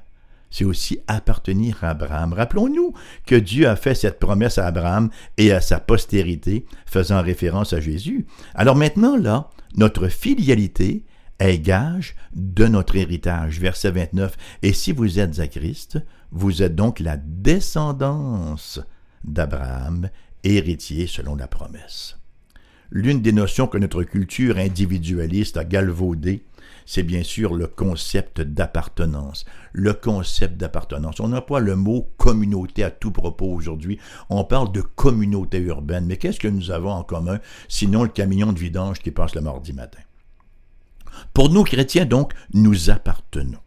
C'est 0.52 0.64
aussi 0.64 1.00
appartenir 1.08 1.82
à 1.82 1.88
Abraham. 1.90 2.34
Rappelons-nous 2.34 2.92
que 3.26 3.34
Dieu 3.34 3.66
a 3.66 3.74
fait 3.74 3.94
cette 3.94 4.20
promesse 4.20 4.58
à 4.58 4.66
Abraham 4.66 5.08
et 5.38 5.50
à 5.50 5.62
sa 5.62 5.80
postérité, 5.80 6.66
faisant 6.86 7.22
référence 7.22 7.72
à 7.72 7.80
Jésus. 7.80 8.26
Alors 8.54 8.76
maintenant, 8.76 9.16
là, 9.16 9.48
notre 9.76 10.08
filialité 10.08 11.04
est 11.38 11.58
gage 11.58 12.14
de 12.34 12.66
notre 12.66 12.96
héritage. 12.96 13.60
Verset 13.60 13.92
29. 13.92 14.36
Et 14.62 14.74
si 14.74 14.92
vous 14.92 15.18
êtes 15.18 15.40
à 15.40 15.48
Christ, 15.48 15.98
vous 16.30 16.62
êtes 16.62 16.76
donc 16.76 17.00
la 17.00 17.16
descendance 17.16 18.78
d'Abraham, 19.24 20.10
héritier 20.44 21.06
selon 21.06 21.34
la 21.34 21.46
promesse. 21.46 22.18
L'une 22.90 23.22
des 23.22 23.32
notions 23.32 23.66
que 23.66 23.78
notre 23.78 24.02
culture 24.02 24.58
individualiste 24.58 25.56
a 25.56 25.64
galvaudée, 25.64 26.44
c'est 26.86 27.02
bien 27.02 27.22
sûr 27.22 27.54
le 27.54 27.66
concept 27.66 28.40
d'appartenance. 28.40 29.44
Le 29.72 29.92
concept 29.92 30.56
d'appartenance. 30.56 31.20
On 31.20 31.40
pas 31.40 31.60
le 31.60 31.76
mot 31.76 32.12
communauté 32.16 32.84
à 32.84 32.90
tout 32.90 33.10
propos 33.10 33.46
aujourd'hui. 33.46 33.98
On 34.30 34.44
parle 34.44 34.72
de 34.72 34.80
communauté 34.80 35.58
urbaine. 35.58 36.06
Mais 36.06 36.16
qu'est-ce 36.16 36.40
que 36.40 36.48
nous 36.48 36.70
avons 36.70 36.90
en 36.90 37.04
commun 37.04 37.40
sinon 37.68 38.02
le 38.02 38.08
camion 38.08 38.52
de 38.52 38.58
vidange 38.58 39.00
qui 39.00 39.10
passe 39.10 39.34
le 39.34 39.40
mardi 39.40 39.72
matin? 39.72 40.00
Pour 41.34 41.50
nous 41.50 41.64
chrétiens, 41.64 42.06
donc, 42.06 42.32
nous 42.54 42.90
appartenons. 42.90 43.58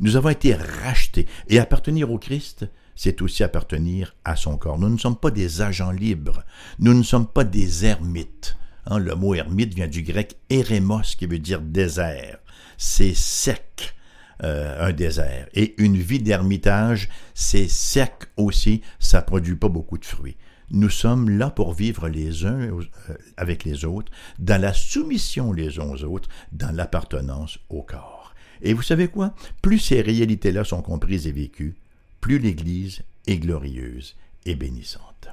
Nous 0.00 0.16
avons 0.16 0.28
été 0.28 0.54
rachetés. 0.54 1.26
Et 1.48 1.58
appartenir 1.58 2.10
au 2.10 2.18
Christ, 2.18 2.66
c'est 2.94 3.22
aussi 3.22 3.42
appartenir 3.42 4.14
à 4.24 4.36
son 4.36 4.56
corps. 4.56 4.78
Nous 4.78 4.88
ne 4.88 4.98
sommes 4.98 5.16
pas 5.16 5.30
des 5.30 5.62
agents 5.62 5.90
libres. 5.90 6.42
Nous 6.78 6.94
ne 6.94 7.02
sommes 7.02 7.26
pas 7.26 7.44
des 7.44 7.84
ermites. 7.84 8.56
Hein, 8.88 8.98
le 8.98 9.14
mot 9.14 9.34
ermite 9.34 9.74
vient 9.74 9.86
du 9.86 10.02
grec 10.02 10.36
eremos, 10.48 11.02
qui 11.16 11.26
veut 11.26 11.38
dire 11.38 11.60
désert. 11.60 12.38
C'est 12.78 13.14
sec, 13.14 13.94
euh, 14.42 14.88
un 14.88 14.92
désert. 14.92 15.46
Et 15.52 15.74
une 15.76 15.96
vie 15.96 16.20
d'ermitage, 16.20 17.10
c'est 17.34 17.68
sec 17.68 18.14
aussi, 18.36 18.80
ça 18.98 19.20
produit 19.20 19.56
pas 19.56 19.68
beaucoup 19.68 19.98
de 19.98 20.06
fruits. 20.06 20.36
Nous 20.70 20.88
sommes 20.88 21.28
là 21.30 21.50
pour 21.50 21.74
vivre 21.74 22.08
les 22.08 22.46
uns 22.46 22.60
euh, 22.60 22.82
avec 23.36 23.64
les 23.64 23.84
autres, 23.84 24.10
dans 24.38 24.60
la 24.60 24.72
soumission 24.72 25.52
les 25.52 25.78
uns 25.78 25.90
aux 25.90 26.04
autres, 26.04 26.30
dans 26.52 26.74
l'appartenance 26.74 27.58
au 27.68 27.82
corps. 27.82 28.34
Et 28.62 28.72
vous 28.72 28.82
savez 28.82 29.08
quoi? 29.08 29.34
Plus 29.60 29.78
ces 29.78 30.00
réalités-là 30.00 30.64
sont 30.64 30.82
comprises 30.82 31.26
et 31.26 31.32
vécues, 31.32 31.76
plus 32.20 32.38
l'Église 32.38 33.02
est 33.26 33.38
glorieuse 33.38 34.16
et 34.46 34.54
bénissante. 34.54 35.28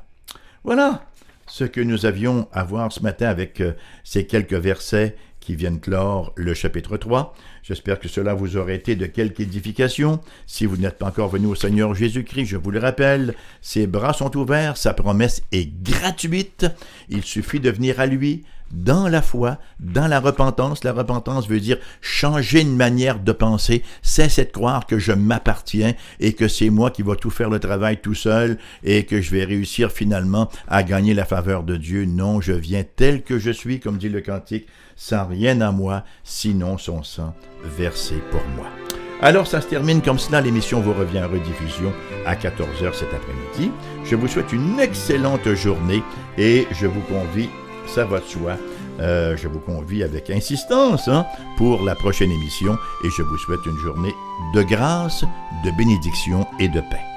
Voilà 0.64 1.06
ce 1.48 1.64
que 1.64 1.82
nous 1.82 2.06
avions 2.06 2.48
à 2.52 2.64
voir 2.64 2.92
ce 2.92 3.02
matin 3.02 3.28
avec 3.28 3.62
euh, 3.62 3.74
ces 4.04 4.26
quelques 4.26 4.54
versets 4.54 5.16
qui 5.46 5.56
viennent 5.56 5.80
clore 5.80 6.34
le 6.36 6.56
chapitre 6.56 6.98
3. 6.98 7.36
J'espère 7.62 8.00
que 8.00 8.08
cela 8.08 8.34
vous 8.34 8.58
aura 8.58 8.74
été 8.74 8.96
de 8.96 9.06
quelque 9.06 9.42
édification. 9.42 10.20
Si 10.48 10.66
vous 10.66 10.78
n'êtes 10.78 10.98
pas 10.98 11.08
encore 11.08 11.30
venu 11.30 11.46
au 11.46 11.56
Seigneur 11.56 11.94
Jésus-Christ, 11.94 12.48
je 12.48 12.58
vous 12.58 12.72
le 12.72 12.80
rappelle, 12.80 13.36
ses 13.62 13.86
bras 13.86 14.14
sont 14.14 14.36
ouverts, 14.36 14.76
sa 14.76 14.94
promesse 14.94 15.44
est 15.52 15.72
gratuite. 15.84 16.66
Il 17.10 17.24
suffit 17.24 17.60
de 17.60 17.70
venir 17.70 18.00
à 18.00 18.08
lui 18.08 18.44
dans 18.76 19.08
la 19.08 19.22
foi, 19.22 19.58
dans 19.80 20.08
la 20.08 20.20
repentance. 20.20 20.84
La 20.84 20.94
repentance 20.94 21.48
veut 21.48 21.60
dire 21.60 21.78
changer 22.02 22.62
une 22.62 22.76
manière 22.76 23.20
de 23.20 23.32
penser, 23.32 23.84
cesser 24.02 24.46
de 24.46 24.52
croire 24.52 24.86
que 24.86 25.00
je 25.00 25.12
m'appartiens 25.12 25.94
et 26.20 26.34
que 26.34 26.48
c'est 26.48 26.70
moi 26.70 26.92
qui 26.92 27.02
va 27.02 27.16
tout 27.16 27.30
faire 27.30 27.50
le 27.50 27.60
travail 27.60 27.98
tout 27.98 28.14
seul 28.14 28.58
et 28.84 29.06
que 29.06 29.22
je 29.22 29.32
vais 29.32 29.46
réussir 29.46 29.92
finalement 29.92 30.50
à 30.68 30.84
gagner 30.84 31.14
la 31.14 31.26
faveur 31.26 31.64
de 31.64 31.78
Dieu. 31.78 32.06
Non, 32.06 32.42
je 32.42 32.54
viens 32.54 32.84
tel 32.96 33.24
que 33.24 33.40
je 33.40 33.52
suis, 33.52 33.80
comme 33.80 33.98
dit 33.98 34.10
le 34.10 34.22
cantique, 34.22 34.68
sans 34.96 35.26
rien 35.26 35.62
à 35.62 35.72
moi, 35.72 36.04
sinon 36.24 36.78
son 36.78 37.04
sang 37.04 37.34
versé 37.78 38.16
pour 38.32 38.44
moi. 38.56 38.68
Alors 39.22 39.48
ça 39.48 39.62
se 39.62 39.68
termine 39.68 40.02
comme 40.02 40.20
cela, 40.20 40.42
l'émission 40.42 40.82
vous 40.82 40.94
revient 40.94 41.24
en 41.24 41.30
rediffusion 41.30 41.94
à 42.26 42.36
14h 42.36 42.94
cet 42.94 43.14
après-midi. 43.14 43.72
Je 44.04 44.16
vous 44.16 44.28
souhaite 44.28 44.52
une 44.52 44.80
excellente 44.80 45.54
journée 45.54 46.04
et 46.38 46.68
je 46.72 46.86
vous 46.86 47.02
convie, 47.02 47.50
ça 47.88 48.06
va 48.06 48.20
de 48.20 48.26
soi, 48.26 48.58
euh, 49.00 49.36
je 49.38 49.48
vous 49.48 49.60
convie 49.60 50.04
avec 50.04 50.30
insistance 50.30 51.08
hein, 51.08 51.26
pour 51.58 51.84
la 51.84 51.96
prochaine 51.96 52.32
émission 52.32 52.78
et 53.04 53.10
je 53.10 53.22
vous 53.22 53.38
souhaite 53.38 53.66
une 53.66 53.78
journée 53.78 54.14
de 54.54 54.64
grâce, 54.64 55.24
de 55.64 55.72
bénédiction 55.78 56.46
et 56.60 56.68
de 56.68 56.80
paix. 56.80 57.15